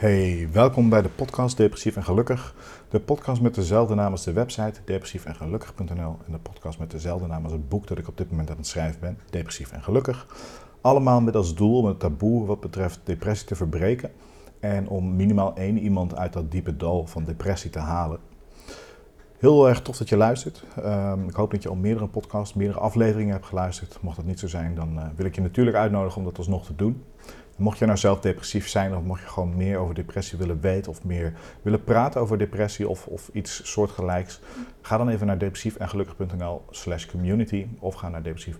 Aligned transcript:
Hey, 0.00 0.48
welkom 0.52 0.88
bij 0.88 1.02
de 1.02 1.08
podcast 1.08 1.56
Depressief 1.56 1.96
en 1.96 2.04
Gelukkig. 2.04 2.54
De 2.88 3.00
podcast 3.00 3.40
met 3.40 3.54
dezelfde 3.54 3.94
naam 3.94 4.12
als 4.12 4.24
de 4.24 4.32
website 4.32 4.80
depressiefengelukkig.nl 4.84 6.16
en 6.26 6.32
de 6.32 6.38
podcast 6.38 6.78
met 6.78 6.90
dezelfde 6.90 7.26
naam 7.26 7.44
als 7.44 7.52
het 7.52 7.68
boek 7.68 7.86
dat 7.86 7.98
ik 7.98 8.08
op 8.08 8.16
dit 8.16 8.30
moment 8.30 8.50
aan 8.50 8.56
het 8.56 8.66
schrijven 8.66 9.00
ben, 9.00 9.18
Depressief 9.30 9.72
en 9.72 9.82
Gelukkig. 9.82 10.26
Allemaal 10.80 11.20
met 11.20 11.36
als 11.36 11.54
doel 11.54 11.78
om 11.78 11.84
het 11.84 12.00
taboe 12.00 12.46
wat 12.46 12.60
betreft 12.60 13.00
depressie 13.04 13.46
te 13.46 13.54
verbreken 13.54 14.10
en 14.60 14.88
om 14.88 15.16
minimaal 15.16 15.56
één 15.56 15.78
iemand 15.78 16.16
uit 16.16 16.32
dat 16.32 16.50
diepe 16.50 16.76
dal 16.76 17.06
van 17.06 17.24
depressie 17.24 17.70
te 17.70 17.78
halen. 17.78 18.18
Heel 19.38 19.68
erg 19.68 19.82
tof 19.82 19.96
dat 19.96 20.08
je 20.08 20.16
luistert. 20.16 20.64
Ehm, 20.82 21.28
ik 21.28 21.34
hoop 21.34 21.50
dat 21.50 21.62
je 21.62 21.68
al 21.68 21.74
meerdere 21.74 22.06
podcasts, 22.06 22.54
meerdere 22.54 22.80
afleveringen 22.80 23.32
hebt 23.32 23.46
geluisterd. 23.46 23.98
Mocht 24.00 24.16
dat 24.16 24.24
niet 24.24 24.38
zo 24.38 24.48
zijn, 24.48 24.74
dan 24.74 24.98
uh, 24.98 25.04
wil 25.16 25.26
ik 25.26 25.34
je 25.34 25.40
natuurlijk 25.40 25.76
uitnodigen 25.76 26.18
om 26.18 26.24
dat 26.24 26.38
alsnog 26.38 26.64
te 26.64 26.74
doen. 26.76 27.04
Mocht 27.60 27.78
je 27.78 27.86
nou 27.86 27.98
zelf 27.98 28.20
depressief 28.20 28.68
zijn 28.68 28.96
of 28.96 29.02
mocht 29.02 29.20
je 29.20 29.28
gewoon 29.28 29.56
meer 29.56 29.78
over 29.78 29.94
depressie 29.94 30.38
willen 30.38 30.60
weten 30.60 30.90
of 30.90 31.04
meer 31.04 31.32
willen 31.62 31.84
praten 31.84 32.20
over 32.20 32.38
depressie 32.38 32.88
of, 32.88 33.06
of 33.06 33.30
iets 33.32 33.70
soortgelijks, 33.70 34.40
ga 34.80 34.96
dan 34.96 35.08
even 35.08 35.26
naar 35.26 35.38
depressiefengelukkig.nl 35.38 36.64
slash 36.70 37.06
community 37.06 37.66
of 37.78 37.94
ga 37.94 38.08
naar 38.08 38.22
depressief 38.22 38.58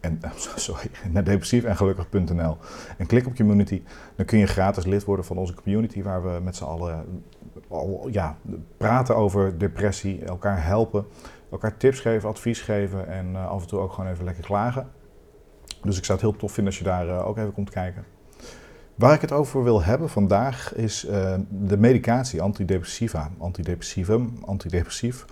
en, 0.00 0.20
sorry, 0.56 0.90
naar 1.10 1.24
depressiefengelukkig.nl 1.24 2.56
en 2.98 3.06
klik 3.06 3.26
op 3.26 3.34
community. 3.34 3.82
Dan 4.16 4.26
kun 4.26 4.38
je 4.38 4.46
gratis 4.46 4.84
lid 4.84 5.04
worden 5.04 5.24
van 5.24 5.36
onze 5.36 5.54
community 5.54 6.02
waar 6.02 6.22
we 6.22 6.40
met 6.42 6.56
z'n 6.56 6.64
allen 6.64 7.22
al, 7.68 8.08
ja, 8.10 8.36
praten 8.76 9.16
over 9.16 9.58
depressie, 9.58 10.24
elkaar 10.24 10.64
helpen, 10.64 11.06
elkaar 11.50 11.76
tips 11.76 12.00
geven, 12.00 12.28
advies 12.28 12.60
geven 12.60 13.08
en 13.08 13.30
uh, 13.32 13.46
af 13.46 13.62
en 13.62 13.68
toe 13.68 13.78
ook 13.78 13.92
gewoon 13.92 14.10
even 14.10 14.24
lekker 14.24 14.44
klagen. 14.44 14.88
Dus 15.82 15.98
ik 15.98 16.04
zou 16.04 16.18
het 16.18 16.28
heel 16.28 16.38
tof 16.38 16.52
vinden 16.52 16.72
als 16.72 16.82
je 16.82 16.88
daar 16.88 17.06
uh, 17.06 17.26
ook 17.26 17.38
even 17.38 17.52
komt 17.52 17.70
kijken. 17.70 18.04
Waar 18.94 19.14
ik 19.14 19.20
het 19.20 19.32
over 19.32 19.64
wil 19.64 19.82
hebben 19.82 20.08
vandaag 20.08 20.74
is 20.74 21.04
uh, 21.04 21.34
de 21.48 21.76
medicatie, 21.76 22.42
antidepressiva, 22.42 23.30
antidepressivum, 23.38 24.32
antidepressief, 24.44 25.26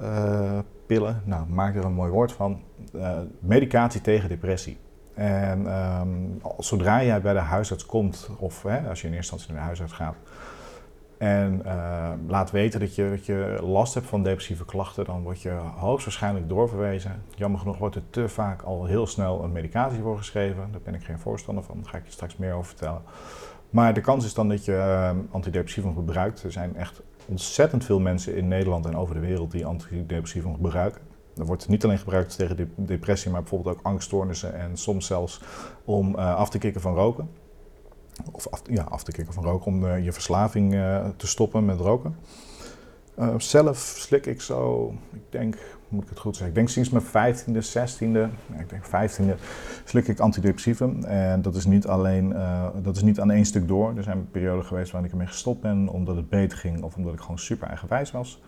uh, 0.00 0.58
pillen. 0.86 1.22
Nou, 1.24 1.46
maak 1.48 1.76
er 1.76 1.84
een 1.84 1.92
mooi 1.92 2.10
woord 2.10 2.32
van. 2.32 2.62
Uh, 2.94 3.18
medicatie 3.38 4.00
tegen 4.00 4.28
depressie. 4.28 4.78
En 5.14 5.66
um, 6.00 6.40
zodra 6.58 7.04
jij 7.04 7.20
bij 7.20 7.32
de 7.32 7.38
huisarts 7.38 7.86
komt, 7.86 8.28
of 8.38 8.62
hè, 8.62 8.88
als 8.88 9.00
je 9.00 9.06
in 9.06 9.14
eerste 9.14 9.32
instantie 9.32 9.48
naar 9.48 9.60
de 9.60 9.66
huisarts 9.66 9.92
gaat, 9.92 10.16
en 11.18 11.62
uh, 11.66 12.10
laat 12.28 12.50
weten 12.50 12.80
dat 12.80 12.94
je, 12.94 13.10
dat 13.10 13.26
je 13.26 13.58
last 13.62 13.94
hebt 13.94 14.06
van 14.06 14.22
depressieve 14.22 14.64
klachten, 14.64 15.04
dan 15.04 15.22
word 15.22 15.42
je 15.42 15.50
hoogstwaarschijnlijk 15.76 16.48
doorverwezen. 16.48 17.22
Jammer 17.34 17.60
genoeg 17.60 17.78
wordt 17.78 17.96
er 17.96 18.10
te 18.10 18.28
vaak 18.28 18.62
al 18.62 18.84
heel 18.84 19.06
snel 19.06 19.44
een 19.44 19.52
medicatie 19.52 20.02
voor 20.02 20.16
geschreven. 20.16 20.68
Daar 20.72 20.80
ben 20.80 20.94
ik 20.94 21.04
geen 21.04 21.18
voorstander 21.18 21.64
van, 21.64 21.76
daar 21.82 21.90
ga 21.90 21.98
ik 21.98 22.04
je 22.04 22.12
straks 22.12 22.36
meer 22.36 22.52
over 22.52 22.66
vertellen. 22.66 23.02
Maar 23.70 23.94
de 23.94 24.00
kans 24.00 24.24
is 24.24 24.34
dan 24.34 24.48
dat 24.48 24.64
je 24.64 24.72
uh, 24.72 25.10
antidepressivum 25.30 25.94
gebruikt. 25.94 26.42
Er 26.42 26.52
zijn 26.52 26.76
echt 26.76 27.02
ontzettend 27.26 27.84
veel 27.84 28.00
mensen 28.00 28.36
in 28.36 28.48
Nederland 28.48 28.86
en 28.86 28.96
over 28.96 29.14
de 29.14 29.20
wereld 29.20 29.50
die 29.50 29.66
antidepressivum 29.66 30.54
gebruiken. 30.54 31.00
Er 31.36 31.46
wordt 31.46 31.68
niet 31.68 31.84
alleen 31.84 31.98
gebruikt 31.98 32.36
tegen 32.36 32.72
depressie, 32.76 33.30
maar 33.30 33.40
bijvoorbeeld 33.40 33.76
ook 33.76 33.84
angststoornissen 33.84 34.54
en 34.54 34.76
soms 34.76 35.06
zelfs 35.06 35.40
om 35.84 36.14
uh, 36.16 36.34
af 36.34 36.50
te 36.50 36.58
kicken 36.58 36.80
van 36.80 36.94
roken. 36.94 37.28
Of 38.32 38.48
af, 38.48 38.62
ja, 38.70 38.82
af 38.82 39.04
te 39.04 39.12
kicken 39.12 39.32
van 39.34 39.44
roken 39.44 39.66
om 39.66 39.84
uh, 39.84 40.04
je 40.04 40.12
verslaving 40.12 40.74
uh, 40.74 41.06
te 41.16 41.26
stoppen 41.26 41.64
met 41.64 41.80
roken. 41.80 42.16
Uh, 43.18 43.34
zelf 43.36 43.78
slik 43.78 44.26
ik 44.26 44.40
zo, 44.40 44.92
ik 45.12 45.22
denk, 45.28 45.56
moet 45.88 46.02
ik 46.02 46.08
het 46.08 46.18
goed 46.18 46.36
zeggen, 46.36 46.48
ik 46.48 46.54
denk 46.54 46.68
sinds 46.68 46.90
mijn 46.90 47.34
15e, 47.34 47.66
16e, 47.66 48.58
ik 48.58 48.68
denk 48.68 48.84
15e, 48.84 49.40
slik 49.84 50.08
ik 50.08 50.18
antidepressivum. 50.18 51.04
En 51.04 51.42
dat 51.42 51.54
is 51.54 51.64
niet 51.64 51.86
alleen, 51.86 52.34
dat 52.82 52.96
is 52.96 53.02
niet 53.02 53.20
aan 53.20 53.30
één 53.30 53.44
stuk 53.44 53.68
door. 53.68 53.96
Er 53.96 54.02
zijn 54.02 54.30
perioden 54.30 54.64
geweest 54.64 54.90
waarin 54.90 55.08
ik 55.08 55.14
ermee 55.14 55.32
gestopt 55.32 55.60
ben 55.60 55.88
omdat 55.88 56.16
het 56.16 56.28
beter 56.28 56.58
ging 56.58 56.82
of 56.82 56.96
omdat 56.96 57.12
ik 57.12 57.20
gewoon 57.20 57.38
super 57.38 57.68
eigenwijs 57.68 58.10
was. 58.10 58.42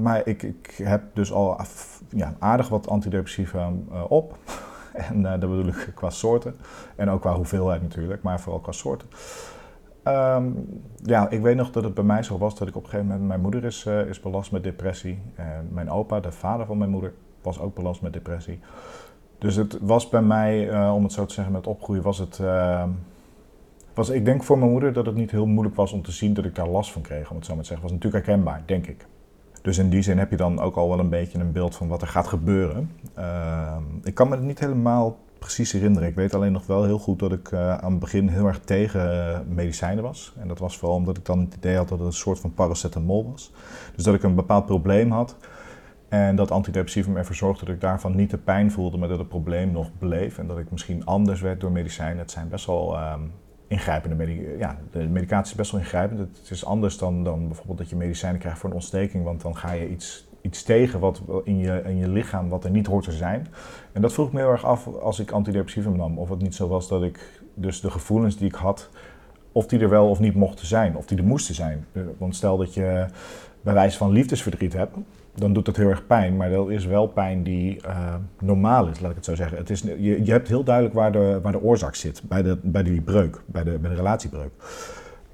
maar 0.00 0.26
ik, 0.26 0.42
ik 0.42 0.74
heb 0.82 1.02
dus 1.14 1.32
al 1.32 1.60
ja, 2.08 2.34
aardig 2.38 2.68
wat 2.68 2.88
antidepressiva 2.88 3.72
op. 4.08 4.38
En 5.08 5.20
uh, 5.20 5.30
dat 5.30 5.40
bedoel 5.40 5.66
ik 5.66 5.92
qua 5.94 6.10
soorten. 6.10 6.56
En 6.96 7.10
ook 7.10 7.20
qua 7.20 7.34
hoeveelheid 7.34 7.82
natuurlijk, 7.82 8.22
maar 8.22 8.40
vooral 8.40 8.60
qua 8.60 8.72
soorten. 8.72 9.08
Um, 10.04 10.82
ja, 11.02 11.28
ik 11.28 11.40
weet 11.40 11.56
nog 11.56 11.70
dat 11.70 11.84
het 11.84 11.94
bij 11.94 12.04
mij 12.04 12.22
zo 12.22 12.38
was 12.38 12.58
dat 12.58 12.68
ik 12.68 12.76
op 12.76 12.82
een 12.82 12.88
gegeven 12.88 13.10
moment... 13.10 13.28
Mijn 13.28 13.40
moeder 13.40 13.64
is, 13.64 13.84
uh, 13.84 14.06
is 14.06 14.20
belast 14.20 14.52
met 14.52 14.62
depressie. 14.62 15.18
En 15.34 15.68
mijn 15.70 15.90
opa, 15.90 16.20
de 16.20 16.32
vader 16.32 16.66
van 16.66 16.78
mijn 16.78 16.90
moeder, 16.90 17.12
was 17.42 17.60
ook 17.60 17.74
belast 17.74 18.02
met 18.02 18.12
depressie. 18.12 18.60
Dus 19.38 19.54
het 19.54 19.78
was 19.80 20.08
bij 20.08 20.22
mij, 20.22 20.68
uh, 20.68 20.94
om 20.94 21.02
het 21.02 21.12
zo 21.12 21.26
te 21.26 21.34
zeggen, 21.34 21.52
met 21.52 21.66
opgroeien 21.66 22.02
was 22.02 22.18
het... 22.18 22.38
Uh, 22.38 22.84
was, 23.94 24.08
ik 24.08 24.24
denk 24.24 24.42
voor 24.42 24.58
mijn 24.58 24.70
moeder 24.70 24.92
dat 24.92 25.06
het 25.06 25.14
niet 25.14 25.30
heel 25.30 25.46
moeilijk 25.46 25.76
was 25.76 25.92
om 25.92 26.02
te 26.02 26.12
zien 26.12 26.34
dat 26.34 26.44
ik 26.44 26.54
daar 26.54 26.68
last 26.68 26.92
van 26.92 27.02
kreeg, 27.02 27.30
om 27.30 27.36
het 27.36 27.44
zo 27.44 27.54
maar 27.54 27.62
te 27.62 27.68
zeggen. 27.68 27.88
was 27.88 27.96
natuurlijk 27.96 28.26
herkenbaar, 28.26 28.62
denk 28.66 28.86
ik. 28.86 29.06
Dus 29.62 29.78
in 29.78 29.90
die 29.90 30.02
zin 30.02 30.18
heb 30.18 30.30
je 30.30 30.36
dan 30.36 30.60
ook 30.60 30.76
al 30.76 30.88
wel 30.88 30.98
een 30.98 31.08
beetje 31.08 31.38
een 31.38 31.52
beeld 31.52 31.76
van 31.76 31.88
wat 31.88 32.02
er 32.02 32.08
gaat 32.08 32.28
gebeuren. 32.28 32.90
Uh, 33.18 33.76
ik 34.02 34.14
kan 34.14 34.28
me 34.28 34.34
het 34.34 34.44
niet 34.44 34.58
helemaal 34.58 35.18
precies 35.38 35.72
herinneren. 35.72 36.08
Ik 36.08 36.14
weet 36.14 36.34
alleen 36.34 36.52
nog 36.52 36.66
wel 36.66 36.84
heel 36.84 36.98
goed 36.98 37.18
dat 37.18 37.32
ik 37.32 37.50
uh, 37.50 37.74
aan 37.74 37.90
het 37.90 38.00
begin 38.00 38.28
heel 38.28 38.46
erg 38.46 38.60
tegen 38.60 39.14
uh, 39.14 39.38
medicijnen 39.54 40.02
was. 40.02 40.34
En 40.38 40.48
dat 40.48 40.58
was 40.58 40.78
vooral 40.78 40.96
omdat 40.96 41.16
ik 41.16 41.24
dan 41.24 41.40
het 41.40 41.54
idee 41.54 41.76
had 41.76 41.88
dat 41.88 41.98
het 41.98 42.06
een 42.06 42.12
soort 42.12 42.38
van 42.38 42.54
paracetamol 42.54 43.30
was. 43.30 43.52
Dus 43.94 44.04
dat 44.04 44.14
ik 44.14 44.22
een 44.22 44.34
bepaald 44.34 44.66
probleem 44.66 45.10
had. 45.10 45.36
En 46.08 46.36
dat 46.36 46.50
antidepressivum 46.50 47.16
ervoor 47.16 47.34
zorgde 47.34 47.64
dat 47.64 47.74
ik 47.74 47.80
daarvan 47.80 48.16
niet 48.16 48.30
de 48.30 48.38
pijn 48.38 48.70
voelde, 48.70 48.98
maar 48.98 49.08
dat 49.08 49.18
het 49.18 49.28
probleem 49.28 49.72
nog 49.72 49.90
bleef. 49.98 50.38
En 50.38 50.46
dat 50.46 50.58
ik 50.58 50.70
misschien 50.70 51.04
anders 51.04 51.40
werd 51.40 51.60
door 51.60 51.72
medicijnen. 51.72 52.18
Het 52.18 52.30
zijn 52.30 52.48
best 52.48 52.66
wel 52.66 52.94
uh, 52.94 53.14
ingrijpende 53.66 54.16
medicatie. 54.16 54.58
Ja, 54.58 54.78
de 54.90 54.98
medicatie 54.98 55.50
is 55.52 55.58
best 55.58 55.70
wel 55.70 55.80
ingrijpend. 55.80 56.18
Het 56.18 56.50
is 56.50 56.64
anders 56.64 56.98
dan, 56.98 57.24
dan 57.24 57.46
bijvoorbeeld 57.46 57.78
dat 57.78 57.90
je 57.90 57.96
medicijnen 57.96 58.40
krijgt 58.40 58.58
voor 58.58 58.68
een 58.68 58.74
ontsteking, 58.74 59.24
want 59.24 59.40
dan 59.40 59.56
ga 59.56 59.72
je 59.72 59.88
iets, 59.88 60.28
iets 60.40 60.62
tegen 60.62 61.00
wat 61.00 61.22
in 61.44 61.58
je, 61.58 61.82
in 61.84 61.96
je 61.96 62.08
lichaam 62.08 62.48
wat 62.48 62.64
er 62.64 62.70
niet 62.70 62.86
hoort 62.86 63.04
te 63.04 63.12
zijn. 63.12 63.46
En 63.92 64.02
dat 64.02 64.12
vroeg 64.12 64.26
ik 64.26 64.32
me 64.32 64.40
heel 64.40 64.50
erg 64.50 64.64
af 64.64 64.86
als 64.86 65.20
ik 65.20 65.30
antidepressivum 65.30 65.96
nam. 65.96 66.18
Of 66.18 66.28
het 66.28 66.42
niet 66.42 66.54
zo 66.54 66.68
was 66.68 66.88
dat 66.88 67.02
ik 67.02 67.42
dus 67.54 67.80
de 67.80 67.90
gevoelens 67.90 68.36
die 68.36 68.48
ik 68.48 68.54
had, 68.54 68.90
of 69.52 69.66
die 69.66 69.80
er 69.80 69.88
wel 69.88 70.08
of 70.08 70.18
niet 70.18 70.34
mochten 70.34 70.66
zijn, 70.66 70.96
of 70.96 71.06
die 71.06 71.18
er 71.18 71.24
moesten 71.24 71.54
zijn. 71.54 71.86
Want 72.18 72.36
stel 72.36 72.56
dat 72.56 72.74
je 72.74 73.06
bij 73.62 73.74
wijze 73.74 73.96
van 73.96 74.10
liefdesverdriet 74.10 74.72
hebt, 74.72 74.96
dan 75.34 75.52
doet 75.52 75.64
dat 75.64 75.76
heel 75.76 75.88
erg 75.88 76.06
pijn. 76.06 76.36
Maar 76.36 76.50
dat 76.50 76.70
is 76.70 76.86
wel 76.86 77.06
pijn 77.06 77.42
die 77.42 77.80
uh, 77.86 78.14
normaal 78.40 78.88
is, 78.88 79.00
laat 79.00 79.10
ik 79.10 79.16
het 79.16 79.24
zo 79.24 79.34
zeggen. 79.34 79.58
Het 79.58 79.70
is, 79.70 79.80
je, 79.80 80.24
je 80.24 80.30
hebt 80.30 80.48
heel 80.48 80.64
duidelijk 80.64 80.94
waar 80.94 81.12
de, 81.12 81.38
waar 81.42 81.52
de 81.52 81.62
oorzaak 81.62 81.94
zit, 81.94 82.22
bij, 82.28 82.42
de, 82.42 82.58
bij 82.62 82.82
die 82.82 83.00
breuk, 83.00 83.42
bij 83.46 83.64
de, 83.64 83.78
bij 83.78 83.90
de 83.90 83.96
relatiebreuk. 83.96 84.50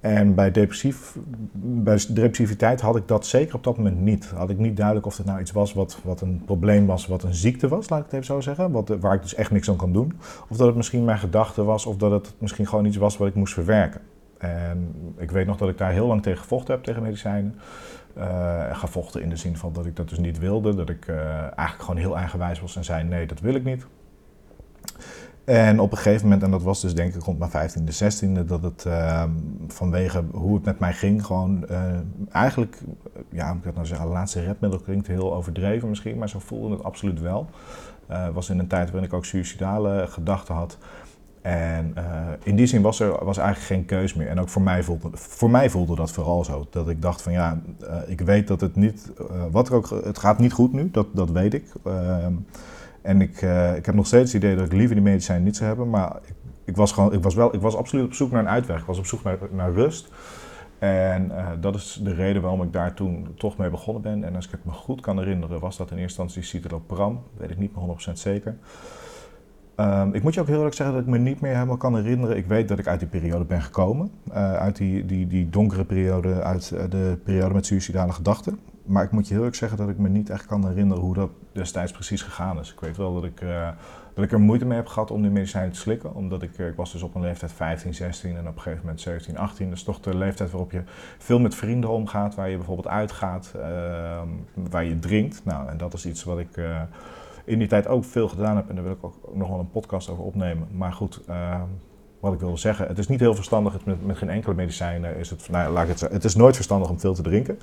En 0.00 0.34
bij, 0.34 0.50
depressief, 0.50 1.16
bij 1.52 2.00
depressiviteit 2.08 2.80
had 2.80 2.96
ik 2.96 3.08
dat 3.08 3.26
zeker 3.26 3.54
op 3.54 3.64
dat 3.64 3.76
moment 3.76 4.00
niet. 4.00 4.26
Had 4.26 4.50
ik 4.50 4.58
niet 4.58 4.76
duidelijk 4.76 5.06
of 5.06 5.16
het 5.16 5.26
nou 5.26 5.40
iets 5.40 5.52
was 5.52 5.72
wat, 5.72 5.98
wat 6.04 6.20
een 6.20 6.42
probleem 6.44 6.86
was, 6.86 7.06
wat 7.06 7.22
een 7.22 7.34
ziekte 7.34 7.68
was, 7.68 7.88
laat 7.88 7.98
ik 7.98 8.04
het 8.04 8.14
even 8.14 8.26
zo 8.26 8.40
zeggen. 8.40 8.70
Wat, 8.70 8.88
waar 9.00 9.14
ik 9.14 9.22
dus 9.22 9.34
echt 9.34 9.50
niks 9.50 9.70
aan 9.70 9.76
kan 9.76 9.92
doen. 9.92 10.12
Of 10.48 10.56
dat 10.56 10.66
het 10.66 10.76
misschien 10.76 11.04
mijn 11.04 11.18
gedachte 11.18 11.64
was, 11.64 11.86
of 11.86 11.96
dat 11.96 12.10
het 12.10 12.34
misschien 12.38 12.66
gewoon 12.66 12.84
iets 12.84 12.96
was 12.96 13.16
wat 13.16 13.28
ik 13.28 13.34
moest 13.34 13.54
verwerken. 13.54 14.00
En 14.38 14.94
ik 15.16 15.30
weet 15.30 15.46
nog 15.46 15.56
dat 15.56 15.68
ik 15.68 15.78
daar 15.78 15.92
heel 15.92 16.06
lang 16.06 16.22
tegen 16.22 16.38
gevochten 16.38 16.74
heb, 16.74 16.84
tegen 16.84 17.02
medicijnen. 17.02 17.58
Uh, 18.18 18.76
gevochten 18.78 19.22
in 19.22 19.28
de 19.28 19.36
zin 19.36 19.56
van 19.56 19.72
dat 19.72 19.86
ik 19.86 19.96
dat 19.96 20.08
dus 20.08 20.18
niet 20.18 20.38
wilde. 20.38 20.74
Dat 20.74 20.88
ik 20.88 21.06
uh, 21.06 21.18
eigenlijk 21.40 21.80
gewoon 21.80 21.96
heel 21.96 22.16
eigenwijs 22.16 22.60
was 22.60 22.76
en 22.76 22.84
zei: 22.84 23.04
nee, 23.04 23.26
dat 23.26 23.40
wil 23.40 23.54
ik 23.54 23.64
niet. 23.64 23.86
En 25.48 25.80
op 25.80 25.90
een 25.90 25.96
gegeven 25.96 26.22
moment, 26.22 26.42
en 26.42 26.50
dat 26.50 26.62
was 26.62 26.80
dus 26.80 26.94
denk 26.94 27.14
ik 27.14 27.22
rond 27.22 27.38
mijn 27.38 27.50
15e, 27.50 27.82
16e, 27.82 28.44
dat 28.46 28.62
het 28.62 28.84
uh, 28.86 29.24
vanwege 29.68 30.24
hoe 30.32 30.54
het 30.54 30.64
met 30.64 30.78
mij 30.78 30.92
ging, 30.92 31.26
gewoon 31.26 31.64
uh, 31.70 31.82
eigenlijk, 32.32 32.78
ja, 33.30 33.52
ik 33.52 33.64
had 33.64 33.74
nou 33.74 33.86
zeggen, 33.86 34.06
laatste 34.06 34.40
redmiddel 34.40 34.80
klinkt 34.80 35.06
heel 35.06 35.34
overdreven 35.34 35.88
misschien, 35.88 36.18
maar 36.18 36.28
zo 36.28 36.38
voelde 36.38 36.74
het 36.74 36.84
absoluut 36.84 37.20
wel. 37.20 37.50
Was 38.32 38.50
in 38.50 38.58
een 38.58 38.66
tijd 38.66 38.90
waarin 38.90 39.08
ik 39.08 39.16
ook 39.16 39.24
suicidale 39.24 40.06
gedachten 40.08 40.54
had. 40.54 40.78
En 41.42 41.94
uh, 41.98 42.04
in 42.42 42.56
die 42.56 42.66
zin 42.66 42.82
was 42.82 43.00
er 43.00 43.24
was 43.24 43.38
eigenlijk 43.38 43.66
geen 43.68 43.84
keus 43.84 44.14
meer. 44.14 44.28
En 44.28 44.40
ook 44.40 44.48
voor 44.48 44.62
mij, 44.62 44.82
voelde, 44.82 45.08
voor 45.12 45.50
mij 45.50 45.70
voelde 45.70 45.94
dat 45.94 46.10
vooral 46.10 46.44
zo. 46.44 46.66
Dat 46.70 46.88
ik 46.88 47.02
dacht 47.02 47.22
van 47.22 47.32
ja, 47.32 47.60
uh, 47.82 47.96
ik 48.06 48.20
weet 48.20 48.48
dat 48.48 48.60
het 48.60 48.76
niet, 48.76 49.12
uh, 49.20 49.42
wat 49.50 49.68
er 49.68 49.74
ook, 49.74 49.90
het 50.04 50.18
gaat 50.18 50.38
niet 50.38 50.52
goed 50.52 50.72
nu, 50.72 50.90
dat, 50.90 51.06
dat 51.12 51.30
weet 51.30 51.54
ik. 51.54 51.64
Ehm, 51.84 52.32
en 53.02 53.20
ik, 53.20 53.42
ik 53.76 53.86
heb 53.86 53.94
nog 53.94 54.06
steeds 54.06 54.32
het 54.32 54.42
idee 54.42 54.56
dat 54.56 54.66
ik 54.66 54.72
liever 54.72 54.94
die 54.94 55.04
medicijnen 55.04 55.44
niet 55.44 55.56
zou 55.56 55.68
hebben. 55.68 55.90
Maar 55.90 56.16
ik, 56.24 56.34
ik, 56.64 56.76
was 56.76 56.92
gewoon, 56.92 57.12
ik 57.12 57.22
was 57.22 57.34
wel, 57.34 57.54
ik 57.54 57.60
was 57.60 57.76
absoluut 57.76 58.04
op 58.04 58.12
zoek 58.12 58.30
naar 58.30 58.40
een 58.40 58.48
uitweg. 58.48 58.80
Ik 58.80 58.86
was 58.86 58.98
op 58.98 59.06
zoek 59.06 59.22
naar, 59.22 59.38
naar 59.50 59.72
rust. 59.72 60.08
En 60.78 61.32
dat 61.60 61.74
is 61.74 62.00
de 62.02 62.14
reden 62.14 62.42
waarom 62.42 62.62
ik 62.62 62.72
daar 62.72 62.94
toen 62.94 63.28
toch 63.36 63.56
mee 63.56 63.70
begonnen 63.70 64.02
ben. 64.02 64.24
En 64.24 64.34
als 64.34 64.44
ik 64.44 64.50
het 64.50 64.64
me 64.64 64.72
goed 64.72 65.00
kan 65.00 65.18
herinneren, 65.18 65.60
was 65.60 65.76
dat 65.76 65.90
in 65.90 65.98
eerste 65.98 66.22
instantie 66.22 66.42
citalopram. 66.42 67.22
Weet 67.36 67.50
ik 67.50 67.58
niet 67.58 67.76
meer 67.76 67.96
100% 68.08 68.12
zeker. 68.12 68.56
Um, 69.80 70.14
ik 70.14 70.22
moet 70.22 70.34
je 70.34 70.40
ook 70.40 70.46
heel 70.46 70.56
eerlijk 70.56 70.74
zeggen 70.74 70.94
dat 70.96 71.04
ik 71.04 71.10
me 71.10 71.18
niet 71.18 71.40
meer 71.40 71.54
helemaal 71.54 71.76
kan 71.76 71.96
herinneren. 71.96 72.36
Ik 72.36 72.46
weet 72.46 72.68
dat 72.68 72.78
ik 72.78 72.86
uit 72.86 72.98
die 72.98 73.08
periode 73.08 73.44
ben 73.44 73.62
gekomen. 73.62 74.10
Uh, 74.28 74.54
uit 74.54 74.76
die, 74.76 75.06
die, 75.06 75.26
die 75.26 75.50
donkere 75.50 75.84
periode, 75.84 76.42
uit 76.42 76.70
uh, 76.74 76.80
de 76.90 77.18
periode 77.24 77.54
met 77.54 77.66
suicidale 77.66 78.12
gedachten. 78.12 78.58
Maar 78.84 79.04
ik 79.04 79.10
moet 79.10 79.22
je 79.22 79.28
heel 79.28 79.38
eerlijk 79.38 79.56
zeggen 79.56 79.78
dat 79.78 79.88
ik 79.88 79.98
me 79.98 80.08
niet 80.08 80.30
echt 80.30 80.46
kan 80.46 80.66
herinneren 80.66 81.02
hoe 81.02 81.14
dat 81.14 81.30
destijds 81.52 81.92
precies 81.92 82.22
gegaan 82.22 82.58
is. 82.58 82.72
Ik 82.72 82.80
weet 82.80 82.96
wel 82.96 83.14
dat 83.14 83.24
ik, 83.24 83.40
dat 84.14 84.24
ik 84.24 84.32
er 84.32 84.40
moeite 84.40 84.64
mee 84.64 84.76
heb 84.76 84.86
gehad 84.86 85.10
om 85.10 85.22
die 85.22 85.30
medicijnen 85.30 85.72
te 85.72 85.78
slikken. 85.78 86.14
Omdat 86.14 86.42
ik, 86.42 86.58
ik 86.58 86.76
was 86.76 86.92
dus 86.92 87.02
op 87.02 87.14
een 87.14 87.20
leeftijd 87.20 87.52
15, 87.52 87.94
16 87.94 88.36
en 88.36 88.48
op 88.48 88.54
een 88.54 88.60
gegeven 88.60 88.80
moment 88.80 89.00
17, 89.00 89.38
18. 89.38 89.68
Dat 89.68 89.76
is 89.78 89.84
toch 89.84 90.00
de 90.00 90.16
leeftijd 90.16 90.50
waarop 90.50 90.72
je 90.72 90.82
veel 91.18 91.40
met 91.40 91.54
vrienden 91.54 91.90
omgaat. 91.90 92.34
Waar 92.34 92.50
je 92.50 92.56
bijvoorbeeld 92.56 92.88
uitgaat, 92.88 93.52
ehm, 93.54 94.28
waar 94.54 94.84
je 94.84 94.98
drinkt. 94.98 95.44
Nou, 95.44 95.68
en 95.68 95.76
dat 95.76 95.94
is 95.94 96.06
iets 96.06 96.24
wat 96.24 96.38
ik 96.38 96.56
in 97.48 97.58
die 97.58 97.68
tijd 97.68 97.88
ook 97.88 98.04
veel 98.04 98.28
gedaan 98.28 98.56
heb. 98.56 98.68
En 98.68 98.74
daar 98.74 98.84
wil 98.84 98.92
ik 98.92 99.04
ook 99.04 99.34
nog 99.34 99.48
wel 99.48 99.58
een 99.58 99.70
podcast 99.70 100.10
over 100.10 100.24
opnemen. 100.24 100.68
Maar 100.72 100.92
goed, 100.92 101.20
ehm, 101.26 101.68
wat 102.20 102.32
ik 102.32 102.40
wil 102.40 102.58
zeggen, 102.58 102.86
het 102.86 102.98
is 102.98 103.08
niet 103.08 103.20
heel 103.20 103.34
verstandig. 103.34 103.84
Met, 103.84 104.06
met 104.06 104.16
geen 104.16 104.30
enkele 104.30 104.54
medicijnen 104.54 105.16
is 105.16 105.30
het, 105.30 105.48
nou, 105.50 105.72
laat 105.72 105.88
ik 105.88 106.00
het, 106.00 106.12
het 106.12 106.24
is 106.24 106.34
nooit 106.34 106.54
verstandig 106.54 106.90
om 106.90 107.00
veel 107.00 107.14
te 107.14 107.22
drinken. 107.22 107.58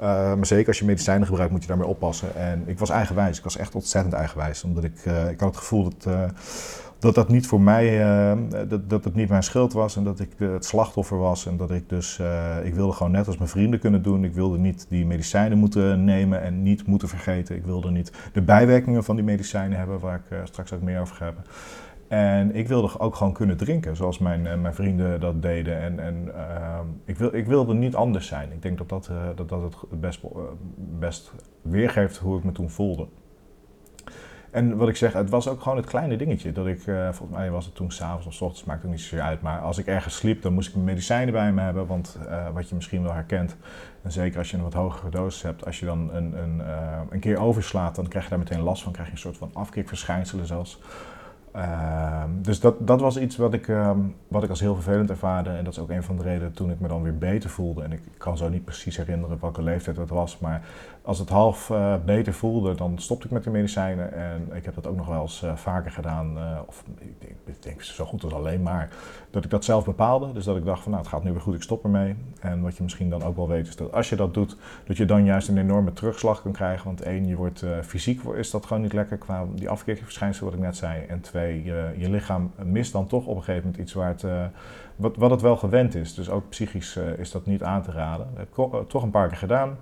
Uh, 0.00 0.06
maar 0.34 0.46
zeker 0.46 0.66
als 0.66 0.78
je 0.78 0.84
medicijnen 0.84 1.26
gebruikt, 1.26 1.52
moet 1.52 1.62
je 1.62 1.68
daarmee 1.68 1.86
oppassen. 1.86 2.36
En 2.36 2.62
ik 2.66 2.78
was 2.78 2.90
eigenwijs. 2.90 3.38
Ik 3.38 3.44
was 3.44 3.56
echt 3.56 3.74
ontzettend 3.74 4.14
eigenwijs. 4.14 4.64
Omdat 4.64 4.84
ik, 4.84 5.04
uh, 5.06 5.30
ik 5.30 5.40
had 5.40 5.48
het 5.48 5.58
gevoel 5.58 5.82
dat, 5.82 6.04
uh, 6.08 6.22
dat 6.98 7.14
dat 7.14 7.28
niet 7.28 7.46
voor 7.46 7.60
mij, 7.60 7.98
dat, 8.68 8.90
dat 8.90 9.04
het 9.04 9.14
niet 9.14 9.28
mijn 9.28 9.42
schuld 9.42 9.72
was. 9.72 9.96
En 9.96 10.04
dat 10.04 10.20
ik 10.20 10.30
het 10.38 10.64
slachtoffer 10.64 11.18
was. 11.18 11.46
En 11.46 11.56
dat 11.56 11.70
ik 11.70 11.88
dus, 11.88 12.20
ik 12.62 12.74
wilde 12.74 12.92
gewoon 12.92 13.12
net 13.12 13.26
als 13.26 13.36
mijn 13.36 13.50
vrienden 13.50 13.80
kunnen 13.80 14.02
doen. 14.02 14.24
Ik 14.24 14.34
wilde 14.34 14.58
niet 14.58 14.86
die 14.88 15.06
medicijnen 15.06 15.58
moeten 15.58 16.04
nemen 16.04 16.42
en 16.42 16.62
niet 16.62 16.86
moeten 16.86 17.08
vergeten. 17.08 17.56
Ik 17.56 17.64
wilde 17.64 17.90
niet 17.90 18.12
de 18.32 18.42
bijwerkingen 18.42 19.04
van 19.04 19.16
die 19.16 19.24
medicijnen 19.24 19.78
hebben, 19.78 19.98
waar 19.98 20.14
ik 20.14 20.36
straks 20.44 20.72
ook 20.72 20.82
meer 20.82 21.00
over 21.00 21.16
ga 21.16 21.24
hebben. 21.24 21.44
En 22.08 22.54
ik 22.54 22.68
wilde 22.68 22.98
ook 22.98 23.14
gewoon 23.14 23.32
kunnen 23.32 23.56
drinken, 23.56 23.96
zoals 23.96 24.18
mijn, 24.18 24.46
eh, 24.46 24.58
mijn 24.58 24.74
vrienden 24.74 25.20
dat 25.20 25.42
deden. 25.42 25.80
En, 25.80 26.00
en 26.00 26.24
uh, 26.34 26.78
ik, 27.04 27.18
wil, 27.18 27.34
ik 27.34 27.46
wilde 27.46 27.74
niet 27.74 27.94
anders 27.94 28.26
zijn. 28.26 28.52
Ik 28.52 28.62
denk 28.62 28.78
dat 28.78 28.88
dat, 28.88 29.08
uh, 29.12 29.16
dat, 29.34 29.48
dat 29.48 29.62
het 29.62 30.00
best, 30.00 30.22
uh, 30.24 30.30
best 30.76 31.32
weergeeft 31.62 32.16
hoe 32.16 32.38
ik 32.38 32.44
me 32.44 32.52
toen 32.52 32.70
voelde. 32.70 33.06
En 34.50 34.76
wat 34.76 34.88
ik 34.88 34.96
zeg, 34.96 35.12
het 35.12 35.30
was 35.30 35.48
ook 35.48 35.60
gewoon 35.62 35.76
het 35.76 35.86
kleine 35.86 36.16
dingetje. 36.16 36.52
Dat 36.52 36.66
ik, 36.66 36.80
volgens 37.10 37.38
mij 37.38 37.50
was 37.50 37.64
het 37.64 37.74
toen 37.74 37.90
s'avonds 37.90 38.26
of 38.26 38.34
s 38.34 38.40
ochtends, 38.40 38.64
maakt 38.64 38.82
het 38.82 38.90
niet 38.90 39.00
zozeer 39.00 39.20
uit. 39.20 39.42
Maar 39.42 39.60
als 39.60 39.78
ik 39.78 39.86
ergens 39.86 40.16
sliep, 40.16 40.42
dan 40.42 40.52
moest 40.52 40.68
ik 40.68 40.74
mijn 40.74 40.86
medicijnen 40.86 41.32
bij 41.32 41.52
me 41.52 41.60
hebben. 41.60 41.86
Want 41.86 42.18
wat 42.52 42.68
je 42.68 42.74
misschien 42.74 43.02
wel 43.02 43.12
herkent, 43.12 43.56
en 44.02 44.12
zeker 44.12 44.38
als 44.38 44.50
je 44.50 44.56
een 44.56 44.62
wat 44.62 44.72
hogere 44.72 45.10
dosis 45.10 45.42
hebt, 45.42 45.66
als 45.66 45.80
je 45.80 45.86
dan 45.86 46.14
een, 46.14 46.42
een, 46.42 46.62
een 47.10 47.20
keer 47.20 47.38
overslaat, 47.38 47.94
dan 47.94 48.08
krijg 48.08 48.24
je 48.24 48.30
daar 48.30 48.38
meteen 48.38 48.60
last 48.60 48.82
van. 48.82 48.92
krijg 48.92 49.08
je 49.08 49.14
een 49.14 49.20
soort 49.20 49.36
van 49.36 49.50
afkikverschijnselen 49.52 50.46
zelfs. 50.46 50.80
Ehm, 51.52 52.30
dus 52.42 52.60
dat, 52.60 52.86
dat 52.86 53.00
was 53.00 53.18
iets 53.18 53.36
wat 53.36 53.54
ik, 53.54 53.68
ehm, 53.68 53.98
wat 54.28 54.42
ik 54.42 54.50
als 54.50 54.60
heel 54.60 54.74
vervelend 54.74 55.10
ervaarde. 55.10 55.50
En 55.50 55.64
dat 55.64 55.72
is 55.72 55.78
ook 55.78 55.90
een 55.90 56.02
van 56.02 56.16
de 56.16 56.22
redenen 56.22 56.52
toen 56.52 56.70
ik 56.70 56.80
me 56.80 56.88
dan 56.88 57.02
weer 57.02 57.18
beter 57.18 57.50
voelde. 57.50 57.82
En 57.82 57.92
ik, 57.92 58.00
kan 58.18 58.36
zo 58.36 58.48
niet 58.48 58.64
precies 58.64 58.96
herinneren 58.96 59.38
welke 59.40 59.62
leeftijd 59.62 59.96
het 59.96 60.08
was. 60.08 60.38
Maar 60.38 60.62
als 61.02 61.18
het 61.18 61.28
half 61.28 61.68
uh, 61.70 61.94
beter 62.04 62.32
voelde, 62.32 62.74
dan 62.74 62.98
stopte 62.98 63.26
ik 63.26 63.32
met 63.32 63.44
de 63.44 63.50
medicijnen. 63.50 64.12
En 64.12 64.48
ik 64.52 64.64
heb 64.64 64.74
dat 64.74 64.86
ook 64.86 64.96
nog 64.96 65.06
wel 65.06 65.20
eens 65.20 65.42
uh, 65.44 65.56
vaker 65.56 65.90
gedaan. 65.90 66.36
Uh, 66.36 66.58
of 66.66 66.84
ik 67.44 67.62
denk, 67.62 67.82
zo 67.82 68.04
goed 68.04 68.24
als 68.24 68.32
alleen 68.32 68.62
maar 68.62 68.88
dat 69.30 69.44
ik 69.44 69.50
dat 69.50 69.64
zelf 69.64 69.84
bepaalde. 69.84 70.32
Dus 70.32 70.44
dat 70.44 70.56
ik 70.56 70.64
dacht 70.64 70.82
van 70.82 70.90
nou 70.90 71.02
het 71.02 71.12
gaat 71.12 71.24
nu 71.24 71.32
weer 71.32 71.40
goed, 71.40 71.54
ik 71.54 71.62
stop 71.62 71.84
ermee. 71.84 72.16
En 72.40 72.62
wat 72.62 72.76
je 72.76 72.82
misschien 72.82 73.10
dan 73.10 73.22
ook 73.22 73.36
wel 73.36 73.48
weet 73.48 73.68
is 73.68 73.76
dat 73.76 73.92
als 73.92 74.08
je 74.08 74.16
dat 74.16 74.34
doet, 74.34 74.56
dat 74.86 74.96
je 74.96 75.04
dan 75.04 75.24
juist 75.24 75.48
een 75.48 75.58
enorme 75.58 75.92
terugslag 75.92 76.42
kan 76.42 76.52
krijgen. 76.52 76.86
Want 76.86 77.02
één, 77.02 77.26
je 77.26 77.36
wordt 77.36 77.64
fysiek 77.82 78.22
is 78.22 78.50
dat 78.50 78.66
gewoon 78.66 78.82
niet 78.82 78.92
lekker 78.92 79.16
qua 79.18 79.44
die 79.54 79.68
afkikverschijnselen 79.68 80.50
wat 80.50 80.58
ik 80.58 80.66
net 80.66 80.76
zei. 80.76 81.04
En 81.04 81.20
twee, 81.20 81.37
je, 81.40 81.94
je 81.96 82.10
lichaam 82.10 82.52
mist 82.64 82.92
dan 82.92 83.06
toch 83.06 83.26
op 83.26 83.36
een 83.36 83.42
gegeven 83.42 83.64
moment 83.64 83.82
iets 83.82 83.92
waar 83.92 84.08
het, 84.08 84.24
wat, 84.96 85.16
wat 85.16 85.30
het 85.30 85.40
wel 85.40 85.56
gewend 85.56 85.94
is. 85.94 86.14
Dus 86.14 86.30
ook 86.30 86.48
psychisch 86.48 86.96
is 86.96 87.30
dat 87.30 87.46
niet 87.46 87.62
aan 87.62 87.82
te 87.82 87.92
raden. 87.92 88.26
Dat 88.34 88.38
heb 88.38 88.80
ik 88.82 88.88
toch 88.88 89.02
een 89.02 89.10
paar 89.10 89.28
keer 89.28 89.36
gedaan 89.36 89.76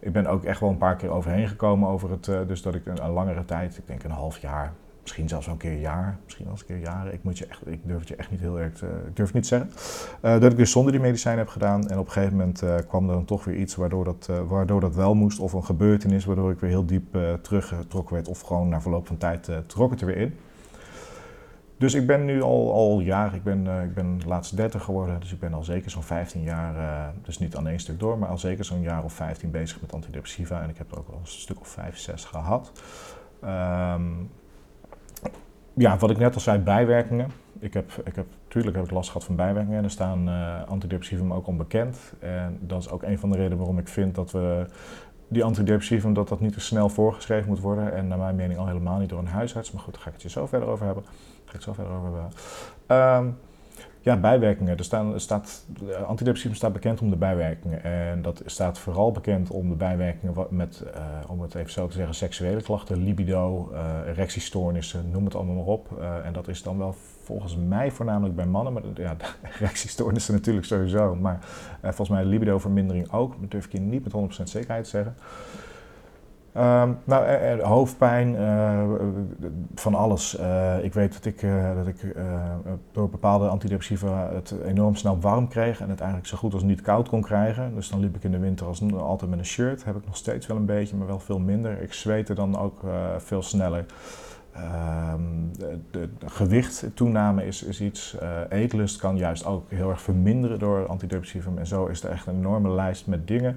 ik 0.00 0.12
ben 0.12 0.26
ook 0.26 0.44
echt 0.44 0.60
wel 0.60 0.70
een 0.70 0.78
paar 0.78 0.96
keer 0.96 1.10
overheen 1.10 1.48
gekomen 1.48 1.88
over 1.88 2.10
het. 2.10 2.24
Dus 2.24 2.62
dat 2.62 2.74
ik 2.74 2.86
een, 2.86 3.10
langere 3.10 3.44
tijd, 3.44 3.76
ik 3.76 3.86
denk 3.86 4.02
een 4.02 4.10
half 4.10 4.38
jaar, 4.38 4.72
misschien 5.02 5.28
zelfs 5.28 5.46
wel 5.46 5.54
een 5.54 5.60
keer 5.60 5.70
een 5.70 5.80
jaar, 5.80 6.18
misschien 6.24 6.44
wel 6.44 6.54
eens 6.54 6.62
een 6.62 6.76
keer 6.76 6.84
jaren. 6.84 7.12
Ik, 7.12 7.22
moet 7.22 7.38
je 7.38 7.46
echt, 7.46 7.66
ik 7.66 7.80
durf 7.84 7.98
het 7.98 8.08
je 8.08 8.16
echt 8.16 8.30
niet 8.30 8.40
heel 8.40 8.60
erg. 8.60 8.82
Ik 8.82 9.16
durf 9.16 9.28
het 9.28 9.32
niet 9.32 9.46
zeggen. 9.46 9.70
Uh, 10.22 10.40
dat 10.40 10.50
ik 10.52 10.56
dus 10.56 10.70
zonder 10.70 10.92
die 10.92 11.00
medicijnen 11.00 11.40
heb 11.40 11.48
gedaan. 11.48 11.88
En 11.88 11.98
op 11.98 12.06
een 12.06 12.12
gegeven 12.12 12.36
moment 12.36 12.64
kwam 12.88 13.08
er 13.08 13.14
dan 13.14 13.24
toch 13.24 13.44
weer 13.44 13.56
iets 13.56 13.74
waardoor 13.74 14.04
dat, 14.04 14.30
waardoor 14.48 14.80
dat 14.80 14.94
wel 14.94 15.14
moest. 15.14 15.38
Of 15.38 15.52
een 15.52 15.64
gebeurtenis 15.64 16.24
waardoor 16.24 16.50
ik 16.50 16.60
weer 16.60 16.70
heel 16.70 16.86
diep 16.86 17.18
teruggetrokken 17.42 18.14
werd. 18.14 18.28
Of 18.28 18.40
gewoon 18.40 18.68
na 18.68 18.80
verloop 18.80 19.06
van 19.06 19.16
tijd 19.16 19.50
trok 19.66 19.90
het 19.90 20.00
er 20.00 20.06
weer 20.06 20.16
in. 20.16 20.34
Dus 21.80 21.94
ik 21.94 22.06
ben 22.06 22.24
nu 22.24 22.42
al, 22.42 22.72
al 22.72 23.00
jaren, 23.00 23.34
ik 23.34 23.42
ben, 23.42 23.64
uh, 23.64 23.82
ik 23.82 23.94
ben 23.94 24.20
laatst 24.26 24.56
30 24.56 24.82
geworden, 24.82 25.20
dus 25.20 25.32
ik 25.32 25.38
ben 25.38 25.54
al 25.54 25.64
zeker 25.64 25.90
zo'n 25.90 26.02
15 26.02 26.42
jaar, 26.42 26.74
uh, 26.76 27.08
dus 27.22 27.38
niet 27.38 27.56
aan 27.56 27.68
één 27.68 27.78
stuk 27.78 27.98
door, 27.98 28.18
maar 28.18 28.28
al 28.28 28.38
zeker 28.38 28.64
zo'n 28.64 28.80
jaar 28.80 29.04
of 29.04 29.12
15 29.12 29.50
bezig 29.50 29.80
met 29.80 29.92
antidepressiva. 29.92 30.62
En 30.62 30.68
ik 30.68 30.78
heb 30.78 30.92
er 30.92 30.98
ook 30.98 31.08
al 31.08 31.18
een 31.20 31.26
stuk 31.26 31.60
of 31.60 31.68
5, 31.68 31.98
6 31.98 32.24
gehad. 32.24 32.72
Um, 33.44 34.30
ja, 35.74 35.96
wat 35.96 36.10
ik 36.10 36.18
net 36.18 36.34
al 36.34 36.40
zei, 36.40 36.58
bijwerkingen. 36.58 37.30
Ik 37.58 37.74
heb, 37.74 37.92
ik 38.04 38.16
heb, 38.16 38.26
tuurlijk 38.48 38.76
heb 38.76 38.84
ik 38.84 38.90
last 38.90 39.08
gehad 39.08 39.24
van 39.24 39.36
bijwerkingen 39.36 39.78
en 39.78 39.84
er 39.84 39.90
staan 39.90 40.28
uh, 40.28 40.62
antidepressiva 40.68 41.34
ook 41.34 41.46
onbekend. 41.46 42.12
En 42.18 42.58
dat 42.60 42.80
is 42.80 42.90
ook 42.90 43.02
een 43.02 43.18
van 43.18 43.30
de 43.30 43.36
redenen 43.36 43.58
waarom 43.58 43.78
ik 43.78 43.88
vind 43.88 44.14
dat 44.14 44.30
we 44.30 44.66
die 45.30 45.44
antidepressiva, 45.44 46.10
dat 46.10 46.28
dat 46.28 46.40
niet 46.40 46.52
te 46.52 46.60
snel 46.60 46.88
voorgeschreven 46.88 47.48
moet 47.48 47.60
worden. 47.60 47.94
En 47.94 48.08
naar 48.08 48.18
mijn 48.18 48.36
mening 48.36 48.58
al 48.58 48.66
helemaal 48.66 48.98
niet 48.98 49.08
door 49.08 49.18
een 49.18 49.26
huisarts. 49.26 49.72
Maar 49.72 49.82
goed, 49.82 49.92
daar 49.92 50.02
ga 50.02 50.08
ik 50.08 50.14
het 50.14 50.22
je 50.22 50.28
zo 50.28 50.46
verder 50.46 50.68
over 50.68 50.86
hebben 50.86 51.04
ga 51.50 51.56
ik 51.56 51.62
zo 51.62 51.72
verder 51.72 51.92
over 51.92 52.08
hebben. 52.12 53.26
Um, 53.26 53.38
ja, 54.00 54.16
bijwerkingen. 54.16 54.78
Er, 54.78 54.84
staan, 54.84 55.14
er 55.14 55.20
staat, 55.20 55.66
antidepressiva 56.06 56.54
staat 56.54 56.72
bekend 56.72 57.00
om 57.00 57.10
de 57.10 57.16
bijwerkingen. 57.16 57.82
En 57.82 58.22
dat 58.22 58.42
staat 58.46 58.78
vooral 58.78 59.12
bekend 59.12 59.50
om 59.50 59.68
de 59.68 59.74
bijwerkingen 59.74 60.46
met, 60.50 60.84
uh, 60.94 61.30
om 61.30 61.40
het 61.40 61.54
even 61.54 61.70
zo 61.70 61.86
te 61.86 61.96
zeggen, 61.96 62.14
seksuele 62.14 62.62
klachten, 62.62 63.04
libido, 63.04 63.70
uh, 63.72 64.08
erectiestoornissen, 64.08 65.10
noem 65.10 65.24
het 65.24 65.34
allemaal 65.34 65.54
maar 65.54 65.64
op. 65.64 66.02
En 66.24 66.32
dat 66.32 66.48
is 66.48 66.62
dan 66.62 66.78
wel 66.78 66.94
volgens 67.30 67.56
mij 67.56 67.90
voornamelijk 67.90 68.36
bij 68.36 68.46
mannen, 68.46 68.72
maar 68.72 68.82
ja, 68.94 69.16
erectiestoornissen 69.60 70.34
natuurlijk 70.34 70.66
sowieso. 70.66 71.14
Maar 71.14 71.38
volgens 71.82 72.08
mij 72.08 72.24
libidovermindering 72.24 73.12
ook, 73.12 73.40
dat 73.40 73.50
durf 73.50 73.64
ik 73.64 73.72
je 73.72 73.80
niet 73.80 74.04
met 74.04 74.40
100% 74.40 74.42
zekerheid 74.42 74.88
zeggen. 74.88 75.14
Um, 76.56 76.98
nou, 77.04 77.24
er, 77.24 77.62
hoofdpijn, 77.62 78.34
uh, 78.34 78.82
van 79.74 79.94
alles. 79.94 80.38
Ik 80.82 80.94
weet 80.94 81.12
dat 81.12 81.24
ik, 81.24 81.40
dat 81.76 81.86
ik 81.86 82.14
door 82.92 83.10
bepaalde 83.10 83.48
antidepressiva 83.48 84.30
het 84.32 84.54
enorm 84.64 84.94
snel 84.94 85.20
warm 85.20 85.48
kreeg 85.48 85.80
en 85.80 85.88
het 85.88 86.00
eigenlijk 86.00 86.28
zo 86.28 86.36
goed 86.36 86.54
als 86.54 86.62
niet 86.62 86.80
koud 86.80 87.08
kon 87.08 87.22
krijgen. 87.22 87.74
Dus 87.74 87.88
dan 87.88 88.00
liep 88.00 88.16
ik 88.16 88.24
in 88.24 88.30
de 88.30 88.38
winter 88.38 88.66
als, 88.66 88.82
altijd 88.92 89.30
met 89.30 89.38
een 89.38 89.44
shirt. 89.44 89.84
Heb 89.84 89.96
ik 89.96 90.06
nog 90.06 90.16
steeds 90.16 90.46
wel 90.46 90.56
een 90.56 90.66
beetje, 90.66 90.96
maar 90.96 91.06
wel 91.06 91.20
veel 91.20 91.38
minder. 91.38 91.82
Ik 91.82 91.92
zweette 91.92 92.34
dan 92.34 92.58
ook 92.58 92.80
veel 93.18 93.42
sneller. 93.42 93.84
Um, 94.56 95.50
de, 95.90 96.08
gewichttoename 96.24 97.46
is, 97.46 97.62
is 97.62 97.80
iets. 97.80 98.16
eetlust 98.48 98.96
kan 98.96 99.16
juist 99.16 99.46
ook 99.46 99.70
heel 99.70 99.90
erg 99.90 100.00
verminderen 100.00 100.58
door 100.58 100.86
antidepressiva. 100.86 101.50
En 101.56 101.66
zo 101.66 101.86
is 101.86 102.02
er 102.02 102.10
echt 102.10 102.26
een 102.26 102.36
enorme 102.36 102.70
lijst 102.70 103.06
met 103.06 103.26
dingen 103.26 103.56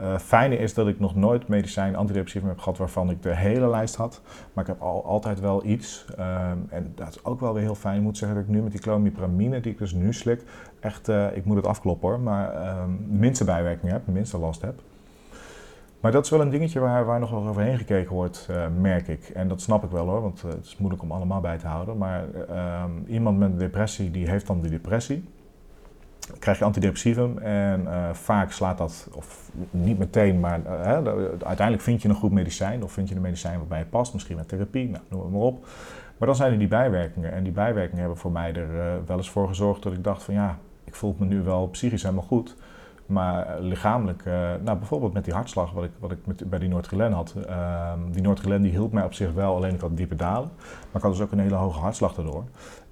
uh, 0.00 0.18
fijne 0.18 0.56
is 0.56 0.74
dat 0.74 0.88
ik 0.88 1.00
nog 1.00 1.14
nooit 1.14 1.48
medicijn, 1.48 1.96
antidepressiva 1.96 2.46
heb 2.46 2.58
gehad 2.58 2.78
waarvan 2.78 3.10
ik 3.10 3.22
de 3.22 3.34
hele 3.34 3.68
lijst 3.68 3.94
had. 3.94 4.20
Maar 4.52 4.64
ik 4.64 4.70
heb 4.70 4.80
al, 4.80 5.04
altijd 5.04 5.40
wel 5.40 5.64
iets. 5.64 6.04
Um, 6.10 6.66
en 6.70 6.92
dat 6.94 7.08
is 7.08 7.24
ook 7.24 7.40
wel 7.40 7.52
weer 7.54 7.62
heel 7.62 7.74
fijn. 7.74 7.96
Ik 7.96 8.02
moet 8.02 8.16
zeggen 8.16 8.38
dat 8.38 8.46
ik 8.46 8.54
nu 8.54 8.62
met 8.62 8.72
die 8.72 8.80
clomipramine, 8.80 9.60
die 9.60 9.72
ik 9.72 9.78
dus 9.78 9.92
nu 9.92 10.12
slik, 10.12 10.42
echt, 10.80 11.08
uh, 11.08 11.36
ik 11.36 11.44
moet 11.44 11.56
het 11.56 11.66
afkloppen 11.66 12.08
hoor, 12.08 12.20
maar 12.20 12.78
um, 12.82 13.06
minste 13.08 13.44
bijwerkingen 13.44 13.94
heb, 13.94 14.06
minste 14.06 14.38
last 14.38 14.62
heb. 14.62 14.80
Maar 16.00 16.12
dat 16.12 16.24
is 16.24 16.30
wel 16.30 16.40
een 16.40 16.50
dingetje 16.50 16.80
waar, 16.80 17.04
waar 17.04 17.20
nog 17.20 17.30
wel 17.30 17.46
overheen 17.48 17.78
gekeken 17.78 18.14
wordt, 18.14 18.48
uh, 18.50 18.66
merk 18.80 19.08
ik. 19.08 19.28
En 19.28 19.48
dat 19.48 19.60
snap 19.60 19.84
ik 19.84 19.90
wel 19.90 20.08
hoor, 20.08 20.20
want 20.20 20.42
het 20.42 20.64
is 20.64 20.76
moeilijk 20.76 21.02
om 21.02 21.12
allemaal 21.12 21.40
bij 21.40 21.58
te 21.58 21.66
houden. 21.66 21.98
Maar 21.98 22.24
um, 22.84 23.04
iemand 23.06 23.38
met 23.38 23.50
een 23.50 23.58
depressie, 23.58 24.10
die 24.10 24.28
heeft 24.28 24.46
dan 24.46 24.60
die 24.60 24.70
depressie 24.70 25.24
krijg 26.38 26.58
je 26.58 26.64
antidepressivum 26.64 27.38
en 27.38 27.82
uh, 27.82 28.10
vaak 28.12 28.52
slaat 28.52 28.78
dat, 28.78 29.08
of 29.12 29.50
niet 29.70 29.98
meteen, 29.98 30.40
maar 30.40 30.60
uiteindelijk 31.44 31.80
vind 31.80 32.02
je 32.02 32.08
een 32.08 32.14
goed 32.14 32.32
medicijn 32.32 32.82
of 32.82 32.92
vind 32.92 33.08
je 33.08 33.14
een 33.14 33.20
medicijn 33.20 33.58
waarbij 33.58 33.78
het 33.78 33.90
past, 33.90 34.12
misschien 34.12 34.36
met 34.36 34.48
therapie, 34.48 34.88
nou, 34.88 35.02
noem 35.08 35.22
het 35.22 35.30
maar 35.30 35.40
op. 35.40 35.66
Maar 36.18 36.28
dan 36.28 36.36
zijn 36.36 36.52
er 36.52 36.58
die 36.58 36.68
bijwerkingen 36.68 37.32
en 37.32 37.42
die 37.42 37.52
bijwerkingen 37.52 38.00
hebben 38.00 38.18
voor 38.18 38.32
mij 38.32 38.54
er 38.54 39.00
wel 39.06 39.16
eens 39.16 39.30
voor 39.30 39.48
gezorgd 39.48 39.82
dat 39.82 39.92
ik 39.92 40.04
dacht 40.04 40.22
van 40.22 40.34
ja, 40.34 40.58
ik 40.84 40.94
voel 40.94 41.16
me 41.18 41.26
nu 41.26 41.42
wel 41.42 41.68
psychisch 41.68 42.02
helemaal 42.02 42.24
goed, 42.24 42.56
maar 43.08 43.60
lichamelijk, 43.60 44.24
nou 44.64 44.78
bijvoorbeeld 44.78 45.12
met 45.12 45.24
die 45.24 45.34
hartslag 45.34 45.72
wat 45.72 45.84
ik, 45.84 45.90
wat 45.98 46.10
ik 46.10 46.18
met, 46.24 46.50
bij 46.50 46.58
die 46.58 46.68
Noordrelen 46.68 47.12
had, 47.12 47.34
ehm, 47.46 47.98
die 48.10 48.22
Noordrelen 48.22 48.62
die 48.62 48.70
hielp 48.70 48.92
mij 48.92 49.04
op 49.04 49.14
zich 49.14 49.32
wel, 49.32 49.56
alleen 49.56 49.74
ik 49.74 49.80
had 49.80 49.96
diepe 49.96 50.14
dalen, 50.14 50.50
maar 50.58 50.94
ik 50.94 51.02
had 51.02 51.12
dus 51.12 51.20
ook 51.20 51.32
een 51.32 51.38
hele 51.38 51.54
hoge 51.54 51.78
hartslag 51.78 52.14
daardoor. 52.14 52.44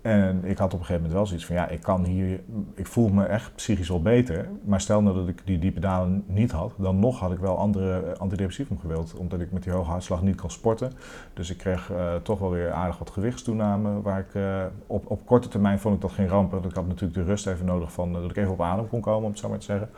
En 0.06 0.44
ik 0.44 0.58
had 0.58 0.75
op 0.75 0.78
een 0.80 0.87
gegeven 0.87 0.94
moment 0.94 1.12
wel 1.12 1.26
zoiets 1.26 1.46
van, 1.46 1.56
ja, 1.56 1.68
ik 1.68 1.80
kan 1.80 2.04
hier, 2.04 2.40
ik 2.75 2.87
voel 2.87 3.08
me 3.08 3.25
echt 3.25 3.54
psychisch 3.54 3.88
wel 3.88 4.02
beter. 4.02 4.49
Maar 4.64 4.80
stel 4.80 5.02
nou 5.02 5.16
dat 5.16 5.28
ik 5.28 5.42
die 5.44 5.58
diepe 5.58 5.80
dalen 5.80 6.25
niet 6.26 6.50
had, 6.50 6.73
dan 6.76 6.99
nog 6.99 7.18
had 7.18 7.32
ik 7.32 7.38
wel 7.38 7.58
andere 7.58 8.16
antidepressivum 8.18 8.78
gewild. 8.78 9.14
Omdat 9.14 9.40
ik 9.40 9.52
met 9.52 9.62
die 9.62 9.73
hoge 9.73 9.90
hartslag 9.90 10.23
niet 10.23 10.35
kan 10.35 10.50
sporten. 10.50 10.92
Dus 11.35 11.50
ik 11.50 11.58
kreeg 11.58 11.92
toch 12.23 12.38
wel 12.38 12.50
weer 12.50 12.73
aardig 12.73 12.99
wat 12.99 13.11
gewichtstoename. 13.11 14.02
Waar 14.02 14.18
ik 14.18 14.42
op, 14.87 15.11
op 15.11 15.26
korte 15.26 15.49
termijn 15.49 15.78
vond 15.78 15.94
ik 15.94 16.00
dat 16.00 16.12
geen 16.12 16.28
ramp. 16.28 16.50
Want 16.50 16.64
ik 16.64 16.75
had 16.75 16.87
natuurlijk 16.87 17.14
de 17.14 17.25
rust 17.25 17.46
even 17.46 17.66
nodig 17.66 17.92
van, 17.92 18.12
dat 18.12 18.30
ik 18.30 18.37
even 18.37 18.52
op 18.52 18.62
adem 18.62 18.88
kon 18.88 19.00
komen, 19.00 19.25
om 19.25 19.30
het 19.30 19.38
zo 19.38 19.49
maar 19.49 19.58
te 19.58 19.64
zeggen. 19.64 19.88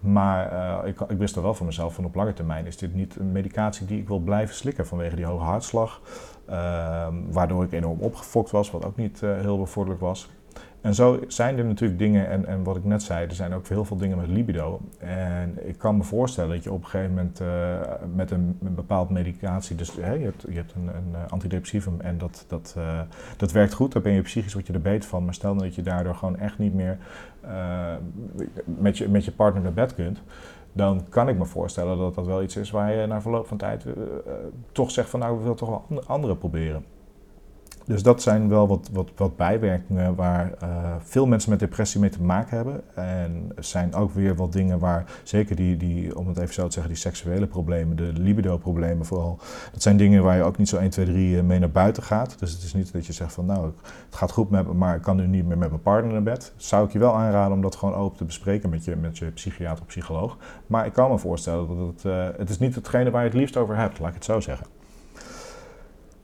Maar 0.00 0.52
uh, 0.52 0.88
ik, 0.88 1.00
ik, 1.00 1.18
wist 1.18 1.36
er 1.36 1.42
wel 1.42 1.54
van 1.54 1.66
mezelf 1.66 1.94
van 1.94 2.04
op 2.04 2.14
lange 2.14 2.32
termijn 2.32 2.66
is 2.66 2.76
dit 2.76 2.94
niet 2.94 3.16
een 3.16 3.32
medicatie 3.32 3.86
die 3.86 4.00
ik 4.00 4.08
wil 4.08 4.18
blijven 4.18 4.54
slikken 4.54 4.86
vanwege 4.86 5.16
die 5.16 5.24
hoge 5.24 5.44
hartslag. 5.44 6.00
Uh, 6.50 7.06
waardoor 7.30 7.64
ik 7.64 7.72
enorm 7.72 8.00
opgefokt 8.00 8.50
was, 8.50 8.70
wat 8.70 8.84
ook 8.84 8.96
niet 8.96 9.20
uh, 9.22 9.40
heel 9.40 9.58
bevorderlijk 9.58 10.02
was. 10.02 10.30
En 10.80 10.94
zo 10.94 11.20
zijn 11.28 11.58
er 11.58 11.64
natuurlijk 11.64 11.98
dingen, 11.98 12.28
en, 12.28 12.46
en 12.46 12.62
wat 12.62 12.76
ik 12.76 12.84
net 12.84 13.02
zei, 13.02 13.26
er 13.26 13.34
zijn 13.34 13.52
ook 13.52 13.68
heel 13.68 13.84
veel 13.84 13.96
dingen 13.96 14.16
met 14.16 14.28
libido. 14.28 14.80
En 14.98 15.68
ik 15.68 15.78
kan 15.78 15.96
me 15.96 16.02
voorstellen 16.02 16.50
dat 16.50 16.64
je 16.64 16.72
op 16.72 16.82
een 16.82 16.88
gegeven 16.88 17.14
moment 17.14 17.40
uh, 17.40 17.48
met 18.14 18.30
een, 18.30 18.58
een 18.62 18.74
bepaald 18.74 19.10
medicatie, 19.10 19.76
dus 19.76 19.94
je 19.94 20.00
hebt, 20.00 20.44
je 20.48 20.54
hebt 20.54 20.74
een, 20.74 20.88
een 20.88 21.28
antidepressivum 21.28 22.00
en 22.00 22.18
dat, 22.18 22.44
dat, 22.48 22.74
uh, 22.78 23.00
dat 23.36 23.52
werkt 23.52 23.72
goed, 23.72 23.92
dan 23.92 24.02
ben 24.02 24.12
je 24.12 24.22
psychisch 24.22 24.54
wat 24.54 24.66
je 24.66 24.72
er 24.72 24.80
beter 24.80 25.08
van. 25.08 25.24
Maar 25.24 25.34
stel 25.34 25.54
dat 25.54 25.74
je 25.74 25.82
daardoor 25.82 26.14
gewoon 26.14 26.38
echt 26.38 26.58
niet 26.58 26.74
meer 26.74 26.98
met, 28.64 28.98
je, 28.98 29.08
met 29.08 29.24
je 29.24 29.32
partner 29.32 29.62
naar 29.62 29.72
bed 29.72 29.94
kunt 29.94 30.22
dan 30.72 31.08
kan 31.08 31.28
ik 31.28 31.38
me 31.38 31.44
voorstellen 31.44 31.98
dat 31.98 32.14
dat 32.14 32.26
wel 32.26 32.42
iets 32.42 32.56
is 32.56 32.70
waar 32.70 32.92
je 32.92 33.06
na 33.06 33.20
verloop 33.20 33.46
van 33.46 33.56
tijd 33.56 33.84
toch 34.72 34.90
zegt 34.90 35.10
van 35.10 35.20
nou, 35.20 35.36
we 35.36 35.42
willen 35.42 35.56
toch 35.56 35.68
wel 35.88 36.02
andere 36.06 36.36
proberen. 36.36 36.84
Dus 37.84 38.02
dat 38.02 38.22
zijn 38.22 38.48
wel 38.48 38.68
wat, 38.68 38.88
wat, 38.92 39.10
wat 39.16 39.36
bijwerkingen 39.36 40.14
waar 40.14 40.52
uh, 40.62 40.94
veel 40.98 41.26
mensen 41.26 41.50
met 41.50 41.58
depressie 41.58 42.00
mee 42.00 42.10
te 42.10 42.22
maken 42.22 42.56
hebben. 42.56 42.82
En 42.94 43.52
er 43.56 43.64
zijn 43.64 43.94
ook 43.94 44.14
weer 44.14 44.34
wat 44.34 44.52
dingen 44.52 44.78
waar, 44.78 45.04
zeker 45.22 45.56
die, 45.56 45.76
die, 45.76 46.18
om 46.18 46.28
het 46.28 46.38
even 46.38 46.54
zo 46.54 46.66
te 46.66 46.72
zeggen, 46.72 46.92
die 46.92 47.02
seksuele 47.02 47.46
problemen, 47.46 47.96
de 47.96 48.12
libido-problemen 48.14 49.06
vooral. 49.06 49.38
Dat 49.72 49.82
zijn 49.82 49.96
dingen 49.96 50.22
waar 50.22 50.36
je 50.36 50.42
ook 50.42 50.58
niet 50.58 50.68
zo 50.68 50.76
1, 50.76 50.90
2, 50.90 51.06
3 51.06 51.42
mee 51.42 51.58
naar 51.58 51.70
buiten 51.70 52.02
gaat. 52.02 52.38
Dus 52.38 52.52
het 52.52 52.62
is 52.62 52.74
niet 52.74 52.92
dat 52.92 53.06
je 53.06 53.12
zegt 53.12 53.32
van 53.32 53.46
nou, 53.46 53.64
het 54.06 54.14
gaat 54.14 54.32
goed 54.32 54.50
met 54.50 54.66
me, 54.66 54.74
maar 54.74 54.96
ik 54.96 55.02
kan 55.02 55.16
nu 55.16 55.26
niet 55.26 55.46
meer 55.46 55.58
met 55.58 55.68
mijn 55.68 55.82
partner 55.82 56.12
naar 56.12 56.22
bed. 56.22 56.52
Zou 56.56 56.86
ik 56.86 56.92
je 56.92 56.98
wel 56.98 57.14
aanraden 57.14 57.52
om 57.52 57.62
dat 57.62 57.76
gewoon 57.76 57.94
open 57.94 58.18
te 58.18 58.24
bespreken 58.24 58.70
met 58.70 58.84
je, 58.84 58.96
met 58.96 59.18
je 59.18 59.26
psychiater 59.26 59.80
of 59.80 59.86
psycholoog. 59.86 60.36
Maar 60.66 60.86
ik 60.86 60.92
kan 60.92 61.10
me 61.10 61.18
voorstellen 61.18 61.68
dat 61.68 61.86
het, 61.86 62.04
uh, 62.04 62.26
het 62.36 62.50
is 62.50 62.58
niet 62.58 62.74
hetgene 62.74 63.10
waar 63.10 63.22
je 63.22 63.28
het 63.28 63.38
liefst 63.38 63.56
over 63.56 63.76
hebt, 63.76 63.98
laat 63.98 64.08
ik 64.08 64.14
het 64.14 64.24
zo 64.24 64.40
zeggen. 64.40 64.66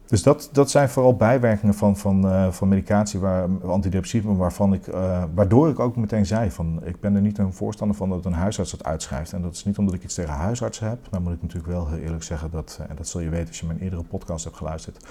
Dus 0.07 0.23
dat, 0.23 0.49
dat 0.53 0.71
zijn 0.71 0.89
vooral 0.89 1.17
bijwerkingen 1.17 1.75
van, 1.75 1.97
van, 1.97 2.27
uh, 2.27 2.51
van 2.51 2.69
medicatie, 2.69 3.21
waar, 3.21 3.49
antidepressiva, 3.67 4.33
waarvan 4.33 4.73
ik, 4.73 4.87
uh, 4.87 5.25
waardoor 5.35 5.69
ik 5.69 5.81
ook 5.81 5.97
meteen 5.97 6.27
zei 6.27 6.51
van 6.51 6.81
ik 6.85 7.01
ben 7.01 7.15
er 7.15 7.21
niet 7.21 7.39
een 7.39 7.53
voorstander 7.53 7.97
van 7.97 8.09
dat 8.09 8.25
een 8.25 8.33
huisarts 8.33 8.71
dat 8.71 8.85
uitschrijft. 8.85 9.33
En 9.33 9.43
dat 9.43 9.53
is 9.53 9.65
niet 9.65 9.79
omdat 9.79 9.95
ik 9.95 10.05
iets 10.05 10.15
tegen 10.15 10.35
huisartsen 10.35 10.89
heb, 10.89 10.99
maar 11.11 11.21
moet 11.21 11.33
ik 11.33 11.43
natuurlijk 11.43 11.73
wel 11.73 11.89
heel 11.89 11.99
eerlijk 11.99 12.23
zeggen 12.23 12.51
dat, 12.51 12.81
en 12.89 12.97
dat 12.97 13.09
zul 13.09 13.21
je 13.21 13.29
weten 13.29 13.49
als 13.49 13.61
je 13.61 13.67
mijn 13.67 13.79
eerdere 13.79 14.03
podcast 14.03 14.45
hebt 14.45 14.57
geluisterd, 14.57 15.07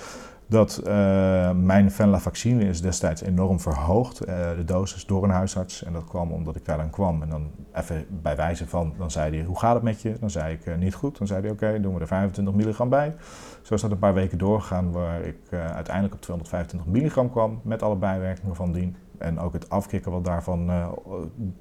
dat 0.47 0.81
uh, 0.87 1.51
mijn 1.51 1.91
venlafaxine 1.91 2.63
is 2.63 2.81
destijds 2.81 3.21
enorm 3.21 3.59
verhoogd, 3.59 4.17
de 4.57 4.63
dosis 4.65 5.05
door 5.05 5.23
een 5.23 5.29
huisarts. 5.29 5.83
En 5.83 5.93
dat 5.93 6.03
kwam 6.03 6.31
omdat 6.31 6.55
ik 6.55 6.65
daar 6.65 6.77
dan 6.77 6.89
kwam. 6.89 7.21
En 7.21 7.29
dan 7.29 7.51
even 7.73 8.05
bij 8.21 8.35
wijze 8.35 8.67
van, 8.67 8.93
dan 8.97 9.11
zei 9.11 9.35
hij 9.35 9.45
hoe 9.45 9.59
gaat 9.59 9.73
het 9.73 9.83
met 9.83 10.01
je? 10.01 10.15
Dan 10.19 10.29
zei 10.29 10.53
ik 10.53 10.77
niet 10.77 10.93
goed. 10.93 11.17
Dan 11.17 11.27
zei 11.27 11.41
hij 11.41 11.51
oké, 11.51 11.79
doen 11.81 11.93
we 11.93 11.99
er 11.99 12.07
25 12.07 12.53
milligram 12.53 12.89
bij. 12.89 13.15
Zo 13.61 13.73
is 13.73 13.81
dat 13.81 13.91
een 13.91 13.99
paar 13.99 14.13
weken 14.13 14.37
doorgegaan 14.37 14.91
waar 14.91 15.21
ik 15.21 15.37
uiteindelijk 15.51 16.13
op 16.13 16.21
225 16.21 16.91
milligram 16.91 17.31
kwam 17.31 17.59
met 17.63 17.83
alle 17.83 17.95
bijwerkingen 17.95 18.55
van 18.55 18.71
dien. 18.71 18.95
En 19.17 19.39
ook 19.39 19.53
het 19.53 19.69
afkicken 19.69 20.11
wat 20.11 20.25
daarvan 20.25 20.65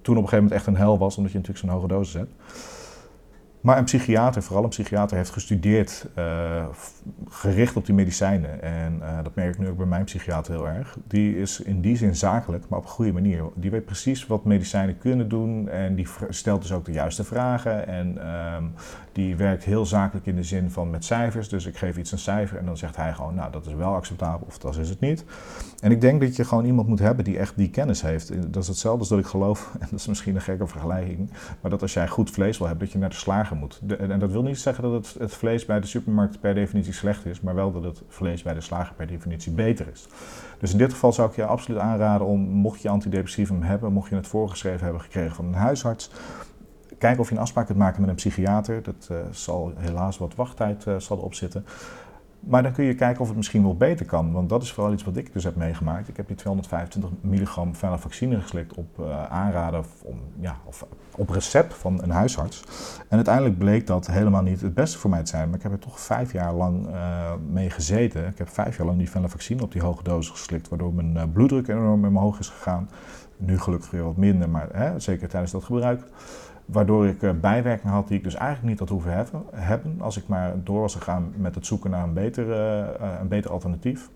toen 0.02 0.16
op 0.16 0.22
een 0.22 0.28
gegeven 0.28 0.36
moment 0.36 0.52
echt 0.52 0.66
een 0.66 0.76
hel 0.76 0.98
was, 0.98 1.16
omdat 1.16 1.32
je 1.32 1.38
natuurlijk 1.38 1.66
zo'n 1.66 1.74
hoge 1.74 1.88
dosis 1.88 2.14
hebt. 2.14 2.32
Maar 3.64 3.78
een 3.78 3.84
psychiater, 3.84 4.42
vooral 4.42 4.62
een 4.64 4.68
psychiater, 4.68 5.16
heeft 5.16 5.30
gestudeerd 5.30 6.06
uh, 6.18 6.66
gericht 7.28 7.76
op 7.76 7.86
die 7.86 7.94
medicijnen. 7.94 8.62
En 8.62 8.98
uh, 9.02 9.16
dat 9.22 9.34
merk 9.34 9.54
ik 9.54 9.58
nu 9.58 9.68
ook 9.68 9.76
bij 9.76 9.86
mijn 9.86 10.04
psychiater 10.04 10.52
heel 10.52 10.68
erg. 10.68 10.96
Die 11.08 11.38
is 11.38 11.60
in 11.60 11.80
die 11.80 11.96
zin 11.96 12.16
zakelijk, 12.16 12.68
maar 12.68 12.78
op 12.78 12.84
een 12.84 12.90
goede 12.90 13.12
manier. 13.12 13.44
Die 13.54 13.70
weet 13.70 13.84
precies 13.84 14.26
wat 14.26 14.44
medicijnen 14.44 14.98
kunnen 14.98 15.28
doen 15.28 15.68
en 15.68 15.94
die 15.94 16.08
stelt 16.28 16.62
dus 16.62 16.72
ook 16.72 16.84
de 16.84 16.92
juiste 16.92 17.24
vragen. 17.24 17.86
En 17.86 18.34
um, 18.54 18.72
die 19.12 19.36
werkt 19.36 19.64
heel 19.64 19.86
zakelijk 19.86 20.26
in 20.26 20.36
de 20.36 20.42
zin 20.42 20.70
van 20.70 20.90
met 20.90 21.04
cijfers. 21.04 21.48
Dus 21.48 21.66
ik 21.66 21.76
geef 21.76 21.96
iets 21.96 22.12
een 22.12 22.18
cijfer 22.18 22.58
en 22.58 22.66
dan 22.66 22.76
zegt 22.76 22.96
hij 22.96 23.12
gewoon, 23.12 23.34
nou 23.34 23.52
dat 23.52 23.66
is 23.66 23.74
wel 23.74 23.94
acceptabel 23.94 24.46
of 24.46 24.58
dat 24.58 24.76
is 24.76 24.88
het 24.88 25.00
niet. 25.00 25.24
En 25.80 25.90
ik 25.90 26.00
denk 26.00 26.20
dat 26.20 26.36
je 26.36 26.44
gewoon 26.44 26.64
iemand 26.64 26.88
moet 26.88 26.98
hebben 26.98 27.24
die 27.24 27.38
echt 27.38 27.56
die 27.56 27.70
kennis 27.70 28.02
heeft. 28.02 28.52
Dat 28.52 28.62
is 28.62 28.68
hetzelfde 28.68 29.00
als 29.00 29.08
dat 29.08 29.18
ik 29.18 29.26
geloof, 29.26 29.70
en 29.80 29.86
dat 29.90 29.98
is 29.98 30.06
misschien 30.06 30.34
een 30.34 30.40
gekke 30.40 30.66
vergelijking, 30.66 31.30
maar 31.60 31.70
dat 31.70 31.82
als 31.82 31.92
jij 31.92 32.08
goed 32.08 32.30
vlees 32.30 32.58
wil 32.58 32.66
hebben, 32.66 32.84
dat 32.84 32.94
je 32.94 33.00
naar 33.00 33.10
de 33.10 33.14
slager 33.14 33.53
en 33.98 34.18
dat 34.18 34.32
wil 34.32 34.42
niet 34.42 34.58
zeggen 34.58 34.82
dat 34.82 34.92
het, 34.92 35.16
het 35.18 35.34
vlees 35.34 35.64
bij 35.64 35.80
de 35.80 35.86
supermarkt 35.86 36.40
per 36.40 36.54
definitie 36.54 36.92
slecht 36.92 37.26
is, 37.26 37.40
maar 37.40 37.54
wel 37.54 37.72
dat 37.72 37.82
het 37.82 38.02
vlees 38.08 38.42
bij 38.42 38.54
de 38.54 38.60
slager 38.60 38.94
per 38.94 39.06
definitie 39.06 39.52
beter 39.52 39.86
is. 39.92 40.06
Dus 40.58 40.72
in 40.72 40.78
dit 40.78 40.92
geval 40.92 41.12
zou 41.12 41.28
ik 41.30 41.36
je 41.36 41.44
absoluut 41.44 41.80
aanraden 41.80 42.26
om, 42.26 42.40
mocht 42.40 42.82
je 42.82 42.88
antidepressivum 42.88 43.62
hebben, 43.62 43.92
mocht 43.92 44.10
je 44.10 44.16
het 44.16 44.26
voorgeschreven 44.26 44.84
hebben 44.84 45.02
gekregen 45.02 45.34
van 45.34 45.44
een 45.44 45.54
huisarts, 45.54 46.10
Kijken 46.98 47.22
of 47.22 47.28
je 47.28 47.34
een 47.34 47.40
afspraak 47.40 47.66
kunt 47.66 47.78
maken 47.78 48.00
met 48.00 48.10
een 48.10 48.16
psychiater. 48.16 48.82
Dat 48.82 49.08
uh, 49.12 49.18
zal 49.30 49.72
helaas 49.76 50.18
wat 50.18 50.34
wachttijd 50.34 50.84
uh, 50.88 50.98
zal 50.98 51.16
erop 51.16 51.34
zitten. 51.34 51.64
Maar 52.46 52.62
dan 52.62 52.72
kun 52.72 52.84
je 52.84 52.94
kijken 52.94 53.20
of 53.20 53.26
het 53.26 53.36
misschien 53.36 53.62
wel 53.62 53.76
beter 53.76 54.06
kan. 54.06 54.32
Want 54.32 54.48
dat 54.48 54.62
is 54.62 54.72
vooral 54.72 54.92
iets 54.92 55.04
wat 55.04 55.16
ik 55.16 55.32
dus 55.32 55.44
heb 55.44 55.56
meegemaakt. 55.56 56.08
Ik 56.08 56.16
heb 56.16 56.26
die 56.26 56.36
225 56.36 57.10
milligram 57.20 57.74
vaccine 57.74 58.40
geslikt 58.40 58.74
op 58.74 58.98
uh, 59.00 59.26
aanraden 59.26 59.84
om, 60.02 60.20
ja, 60.40 60.56
of 60.64 60.86
op 61.16 61.30
recept 61.30 61.74
van 61.74 62.02
een 62.02 62.10
huisarts. 62.10 62.64
En 63.08 63.16
uiteindelijk 63.16 63.58
bleek 63.58 63.86
dat 63.86 64.06
helemaal 64.06 64.42
niet 64.42 64.60
het 64.60 64.74
beste 64.74 64.98
voor 64.98 65.10
mij 65.10 65.22
te 65.22 65.30
zijn. 65.30 65.46
Maar 65.48 65.56
ik 65.56 65.62
heb 65.62 65.72
er 65.72 65.78
toch 65.78 66.00
vijf 66.00 66.32
jaar 66.32 66.54
lang 66.54 66.88
uh, 66.88 67.32
mee 67.50 67.70
gezeten. 67.70 68.26
Ik 68.26 68.38
heb 68.38 68.48
vijf 68.48 68.76
jaar 68.76 68.86
lang 68.86 68.98
die 68.98 69.10
vaccine 69.10 69.62
op 69.62 69.72
die 69.72 69.82
hoge 69.82 70.02
dosis 70.02 70.30
geslikt. 70.30 70.68
Waardoor 70.68 70.94
mijn 70.94 71.14
uh, 71.14 71.22
bloeddruk 71.32 71.68
enorm 71.68 72.04
omhoog 72.04 72.38
is 72.38 72.48
gegaan. 72.48 72.88
Nu 73.36 73.58
gelukkig 73.58 73.90
weer 73.90 74.04
wat 74.04 74.16
minder, 74.16 74.48
maar 74.48 74.68
hè, 74.72 75.00
zeker 75.00 75.28
tijdens 75.28 75.52
dat 75.52 75.64
gebruik. 75.64 76.02
Waardoor 76.64 77.06
ik 77.06 77.22
uh, 77.22 77.30
bijwerkingen 77.40 77.94
had 77.94 78.08
die 78.08 78.16
ik 78.16 78.24
dus 78.24 78.34
eigenlijk 78.34 78.68
niet 78.68 78.78
had 78.78 78.88
hoeven 78.88 79.26
hebben, 79.52 80.00
als 80.00 80.16
ik 80.16 80.26
maar 80.26 80.54
door 80.64 80.80
was 80.80 80.94
gegaan 80.94 81.32
met 81.36 81.54
het 81.54 81.66
zoeken 81.66 81.90
naar 81.90 82.04
een 82.04 82.12
beter, 82.12 82.48
uh, 82.48 83.20
een 83.20 83.28
beter 83.28 83.50
alternatief. 83.50 84.10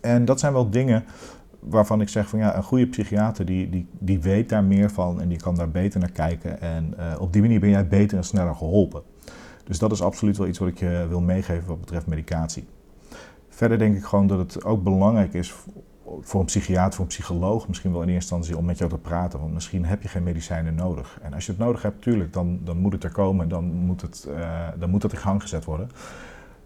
En 0.00 0.24
dat 0.24 0.40
zijn 0.40 0.52
wel 0.52 0.70
dingen 0.70 1.04
waarvan 1.58 2.00
ik 2.00 2.08
zeg 2.08 2.28
van 2.28 2.38
ja, 2.38 2.56
een 2.56 2.62
goede 2.62 2.86
psychiater 2.86 3.44
die, 3.44 3.70
die, 3.70 3.86
die 3.98 4.20
weet 4.20 4.48
daar 4.48 4.64
meer 4.64 4.90
van 4.90 5.20
en 5.20 5.28
die 5.28 5.38
kan 5.38 5.54
daar 5.54 5.70
beter 5.70 6.00
naar 6.00 6.10
kijken. 6.10 6.60
En 6.60 6.94
op 7.18 7.32
die 7.32 7.42
manier 7.42 7.60
ben 7.60 7.68
jij 7.68 7.88
beter 7.88 8.16
en 8.16 8.24
sneller 8.24 8.54
geholpen. 8.54 9.02
Dus 9.64 9.78
dat 9.78 9.92
is 9.92 10.02
absoluut 10.02 10.36
wel 10.36 10.46
iets 10.46 10.58
wat 10.58 10.68
ik 10.68 10.78
je 10.78 11.06
wil 11.08 11.20
meegeven 11.20 11.66
wat 11.66 11.80
betreft 11.80 12.06
medicatie. 12.06 12.66
Verder 13.48 13.78
denk 13.78 13.96
ik 13.96 14.04
gewoon 14.04 14.26
dat 14.26 14.38
het 14.38 14.64
ook 14.64 14.82
belangrijk 14.82 15.34
is 15.34 15.54
voor 16.20 16.40
een 16.40 16.46
psychiater, 16.46 16.92
voor 16.92 17.04
een 17.04 17.10
psycholoog 17.10 17.68
misschien 17.68 17.92
wel 17.92 18.02
in 18.02 18.08
eerste 18.08 18.34
instantie 18.34 18.58
om 18.58 18.64
met 18.64 18.78
jou 18.78 18.90
te 18.90 18.98
praten. 18.98 19.40
Want 19.40 19.52
misschien 19.52 19.84
heb 19.84 20.02
je 20.02 20.08
geen 20.08 20.22
medicijnen 20.22 20.74
nodig. 20.74 21.18
En 21.22 21.34
als 21.34 21.46
je 21.46 21.52
het 21.52 21.60
nodig 21.60 21.82
hebt, 21.82 22.02
tuurlijk, 22.02 22.32
dan, 22.32 22.60
dan 22.64 22.76
moet 22.76 22.92
het 22.92 23.04
er 23.04 23.12
komen. 23.12 23.48
Dan 23.48 23.64
moet 23.64 24.00
het, 24.00 24.26
uh, 24.28 24.68
dan 24.78 24.90
moet 24.90 25.02
het 25.02 25.12
in 25.12 25.18
gang 25.18 25.42
gezet 25.42 25.64
worden. 25.64 25.90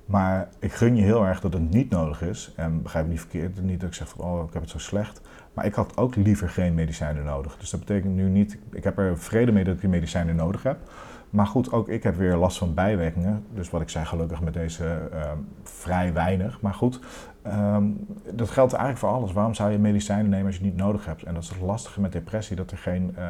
Maar 0.05 0.49
ik 0.59 0.73
gun 0.73 0.97
je 0.97 1.03
heel 1.03 1.27
erg 1.27 1.41
dat 1.41 1.53
het 1.53 1.71
niet 1.71 1.91
nodig 1.91 2.23
is. 2.23 2.53
En 2.57 2.83
begrijp 2.83 3.05
me 3.05 3.11
niet 3.11 3.21
verkeerd, 3.21 3.63
niet 3.63 3.81
dat 3.81 3.89
ik 3.89 3.95
zeg 3.95 4.09
van 4.09 4.25
oh, 4.25 4.47
ik 4.47 4.53
heb 4.53 4.63
het 4.63 4.71
zo 4.71 4.79
slecht. 4.79 5.21
Maar 5.55 5.67
ik 5.67 5.75
had 5.75 5.97
ook 5.97 6.17
liever 6.17 6.49
geen 6.49 6.75
medicijnen 6.75 7.25
nodig. 7.25 7.57
Dus 7.57 7.71
dat 7.71 7.81
betekent 7.81 8.15
nu 8.15 8.29
niet, 8.29 8.59
ik 8.73 8.85
heb 8.85 8.99
er 8.99 9.19
vrede 9.19 9.53
mee 9.53 9.65
dat 9.65 9.75
ik 9.75 9.81
die 9.81 9.91
medicijnen 9.91 10.37
nodig 10.37 10.63
heb. 10.63 10.79
Maar 11.31 11.47
goed, 11.47 11.73
ook 11.73 11.89
ik 11.89 12.03
heb 12.03 12.17
weer 12.17 12.37
last 12.37 12.59
van 12.59 12.75
bijwerkingen. 12.75 13.45
Dus 13.55 13.71
wat 13.71 13.81
ik 13.81 13.89
zei, 13.89 14.05
gelukkig 14.05 14.41
met 14.41 14.53
deze 14.53 15.09
uh, 15.13 15.21
vrij 15.63 16.13
weinig. 16.13 16.61
Maar 16.61 16.75
goed, 16.75 17.01
um, 17.53 18.07
dat 18.33 18.51
geldt 18.51 18.73
eigenlijk 18.73 19.05
voor 19.05 19.19
alles. 19.19 19.33
Waarom 19.33 19.55
zou 19.55 19.71
je 19.71 19.79
medicijnen 19.79 20.31
nemen 20.31 20.47
als 20.47 20.57
je 20.57 20.63
het 20.63 20.71
niet 20.71 20.81
nodig 20.83 21.07
hebt? 21.07 21.23
En 21.23 21.35
dat 21.35 21.43
is 21.43 21.49
het 21.49 21.61
lastige 21.61 22.01
met 22.01 22.13
depressie, 22.13 22.57
dat 22.57 22.71
er 22.71 22.79
geen... 22.79 23.15
Uh, 23.19 23.25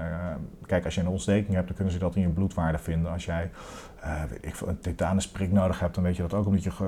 kijk, 0.66 0.84
als 0.84 0.94
je 0.94 1.00
een 1.00 1.08
ontsteking 1.08 1.54
hebt, 1.54 1.66
dan 1.66 1.76
kunnen 1.76 1.92
ze 1.92 1.98
dat 1.98 2.16
in 2.16 2.22
je 2.22 2.28
bloedwaarde 2.28 2.78
vinden. 2.78 3.12
Als 3.12 3.24
jij 3.24 3.50
uh, 4.04 4.22
ik, 4.40 4.60
een 4.66 4.80
tetanusprik 4.80 5.52
nodig 5.52 5.80
hebt, 5.80 5.94
dan 5.94 6.04
weet 6.04 6.16
je 6.16 6.22
dat 6.22 6.34
ook 6.34 6.46
omdat 6.46 6.62
je 6.62 6.70
ge, 6.70 6.84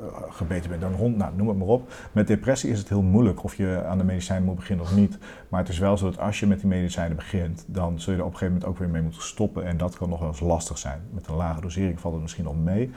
uh, 0.00 0.32
gebeten 0.32 0.70
bent 0.70 0.82
door 0.82 1.06
een. 1.06 1.16
Nou, 1.16 1.36
noem 1.36 1.48
het 1.48 1.58
maar 1.58 1.66
op. 1.66 1.92
Met 2.12 2.26
depressie 2.26 2.70
is 2.70 2.78
het 2.78 2.88
heel 2.88 3.02
moeilijk 3.02 3.44
of 3.44 3.54
je 3.54 3.84
aan 3.86 3.98
de 3.98 4.04
medicijnen 4.04 4.44
moet 4.44 4.56
beginnen 4.56 4.84
of 4.84 4.94
niet. 4.94 5.18
Maar 5.48 5.60
het 5.60 5.68
is 5.68 5.78
wel 5.78 5.96
zo 5.96 6.04
dat 6.04 6.18
als 6.18 6.40
je 6.40 6.46
met 6.46 6.60
die 6.60 6.68
medicijnen 6.68 7.16
begint, 7.16 7.64
dan 7.66 8.00
zul 8.00 8.12
je 8.12 8.18
er 8.18 8.24
op 8.24 8.32
een 8.32 8.38
gegeven 8.38 8.58
moment 8.58 8.72
ook 8.72 8.78
weer 8.78 8.88
mee 8.88 9.02
moeten 9.02 9.22
stoppen. 9.22 9.66
En 9.66 9.76
dat 9.76 9.96
kan 9.96 10.08
nog 10.08 10.18
wel 10.18 10.28
eens 10.28 10.40
lastig 10.40 10.78
zijn. 10.78 11.00
Met 11.10 11.26
een 11.26 11.34
lage 11.34 11.60
dosering 11.60 12.00
valt 12.00 12.14
het 12.14 12.22
misschien 12.22 12.44
nog 12.44 12.56
mee. 12.56 12.90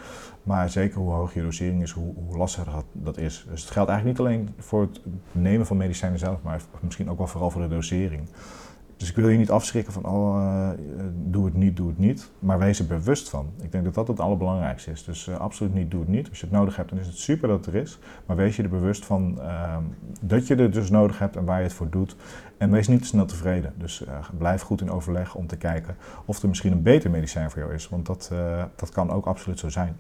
Maar 0.43 0.69
zeker 0.69 1.00
hoe 1.00 1.12
hoog 1.12 1.33
je 1.33 1.41
dosering 1.41 1.81
is, 1.81 1.91
hoe, 1.91 2.13
hoe 2.15 2.38
lastiger 2.38 2.73
dat, 2.91 3.17
is. 3.17 3.45
Dus 3.50 3.62
het 3.62 3.71
geldt 3.71 3.89
eigenlijk 3.89 4.19
niet 4.19 4.27
alleen 4.27 4.50
voor 4.57 4.81
het 4.81 5.01
nemen 5.31 5.65
van 5.65 5.77
medicijnen 5.77 6.19
zelf, 6.19 6.41
maar 6.41 6.62
misschien 6.79 7.09
ook 7.09 7.17
wel 7.17 7.27
vooral 7.27 7.50
voor 7.50 7.62
de 7.62 7.67
dosering. 7.67 8.27
Dus 8.97 9.09
ik 9.09 9.15
wil 9.15 9.29
je 9.29 9.38
niet 9.38 9.51
afschrikken 9.51 9.93
van, 9.93 10.05
oh, 10.05 10.35
uh, 10.38 10.69
doe 11.13 11.45
het 11.45 11.53
niet, 11.53 11.77
doe 11.77 11.88
het 11.88 11.97
niet. 11.97 12.31
Maar 12.39 12.59
wees 12.59 12.79
er 12.79 12.85
bewust 12.85 13.29
van. 13.29 13.51
Ik 13.62 13.71
denk 13.71 13.83
dat 13.83 13.93
dat 13.93 14.07
het 14.07 14.19
allerbelangrijkste 14.19 14.91
is. 14.91 15.03
Dus 15.03 15.27
uh, 15.27 15.38
absoluut 15.38 15.73
niet, 15.73 15.91
doe 15.91 16.00
het 16.00 16.09
niet. 16.09 16.29
Als 16.29 16.39
je 16.39 16.45
het 16.45 16.55
nodig 16.55 16.75
hebt, 16.75 16.89
dan 16.89 17.00
is 17.00 17.07
het 17.07 17.17
super 17.17 17.47
dat 17.47 17.65
het 17.65 17.75
er 17.75 17.81
is. 17.81 18.00
Maar 18.25 18.35
wees 18.35 18.55
je 18.55 18.63
er 18.63 18.69
bewust 18.69 19.05
van 19.05 19.38
uh, 19.39 19.77
dat 20.21 20.47
je 20.47 20.55
het 20.55 20.73
dus 20.73 20.89
nodig 20.89 21.19
hebt 21.19 21.35
en 21.35 21.45
waar 21.45 21.57
je 21.57 21.63
het 21.63 21.73
voor 21.73 21.89
doet. 21.89 22.15
En 22.57 22.71
wees 22.71 22.88
niet 22.88 23.01
te 23.01 23.07
snel 23.07 23.25
tevreden. 23.25 23.73
Dus 23.77 24.03
blijf 24.38 24.62
goed 24.62 24.81
in 24.81 24.91
overleg 24.91 25.35
om 25.35 25.47
te 25.47 25.57
kijken 25.57 25.95
of 26.25 26.41
er 26.41 26.47
misschien 26.47 26.71
een 26.71 26.83
beter 26.83 27.09
medicijn 27.09 27.51
voor 27.51 27.59
jou 27.62 27.73
is. 27.73 27.89
Want 27.89 28.05
dat, 28.05 28.31
dat 28.75 28.89
kan 28.89 29.12
ook 29.12 29.25
absoluut 29.25 29.59
zo 29.59 29.69
zijn. 29.69 29.95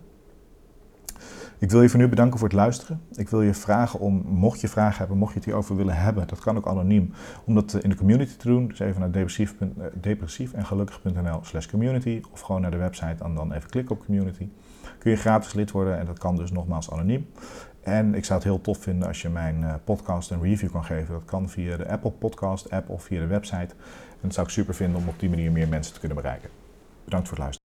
Ik 1.63 1.71
wil 1.71 1.81
je 1.81 1.89
voor 1.89 1.99
nu 1.99 2.07
bedanken 2.07 2.39
voor 2.39 2.47
het 2.47 2.57
luisteren. 2.57 3.01
Ik 3.11 3.29
wil 3.29 3.41
je 3.41 3.53
vragen 3.53 3.99
om, 3.99 4.23
mocht 4.25 4.61
je 4.61 4.67
vragen 4.67 4.97
hebben, 4.97 5.17
mocht 5.17 5.31
je 5.31 5.37
het 5.37 5.45
hierover 5.45 5.75
willen 5.75 5.95
hebben, 5.95 6.27
dat 6.27 6.39
kan 6.39 6.57
ook 6.57 6.67
anoniem, 6.67 7.13
om 7.45 7.55
dat 7.55 7.73
in 7.73 7.89
de 7.89 7.95
community 7.95 8.35
te 8.37 8.47
doen. 8.47 8.67
Dus 8.67 8.79
even 8.79 8.99
naar 8.99 9.11
depressief, 9.11 9.55
depressief 9.93 10.53
en 10.53 10.65
gelukkig.nl 10.65 11.39
slash 11.41 11.67
community 11.67 12.21
of 12.31 12.39
gewoon 12.39 12.61
naar 12.61 12.71
de 12.71 12.77
website 12.77 13.23
en 13.23 13.35
dan 13.35 13.53
even 13.53 13.69
klikken 13.69 13.95
op 13.95 14.05
community. 14.05 14.49
Kun 14.97 15.11
je 15.11 15.17
gratis 15.17 15.53
lid 15.53 15.71
worden 15.71 15.99
en 15.99 16.05
dat 16.05 16.19
kan 16.19 16.35
dus 16.35 16.51
nogmaals 16.51 16.91
anoniem. 16.91 17.27
En 17.81 18.15
ik 18.15 18.25
zou 18.25 18.39
het 18.39 18.47
heel 18.47 18.61
tof 18.61 18.77
vinden 18.77 19.07
als 19.07 19.21
je 19.21 19.29
mijn 19.29 19.63
eh, 19.63 19.73
podcast 19.83 20.31
een 20.31 20.41
review 20.41 20.71
kan 20.71 20.83
geven. 20.83 21.13
Dat 21.13 21.25
kan 21.25 21.49
via 21.49 21.77
de 21.77 21.89
Apple 21.89 22.11
Podcast 22.11 22.69
app 22.69 22.89
of 22.89 23.03
via 23.03 23.19
de 23.19 23.27
website. 23.27 23.75
En 24.09 24.21
dat 24.21 24.33
zou 24.33 24.47
ik 24.47 24.53
super 24.53 24.75
vinden 24.75 25.01
om 25.01 25.07
op 25.07 25.19
die 25.19 25.29
manier 25.29 25.51
meer 25.51 25.67
mensen 25.67 25.93
te 25.93 25.99
kunnen 25.99 26.17
bereiken. 26.17 26.49
Bedankt 27.03 27.27
voor 27.27 27.37
het 27.37 27.45
luisteren. 27.45 27.62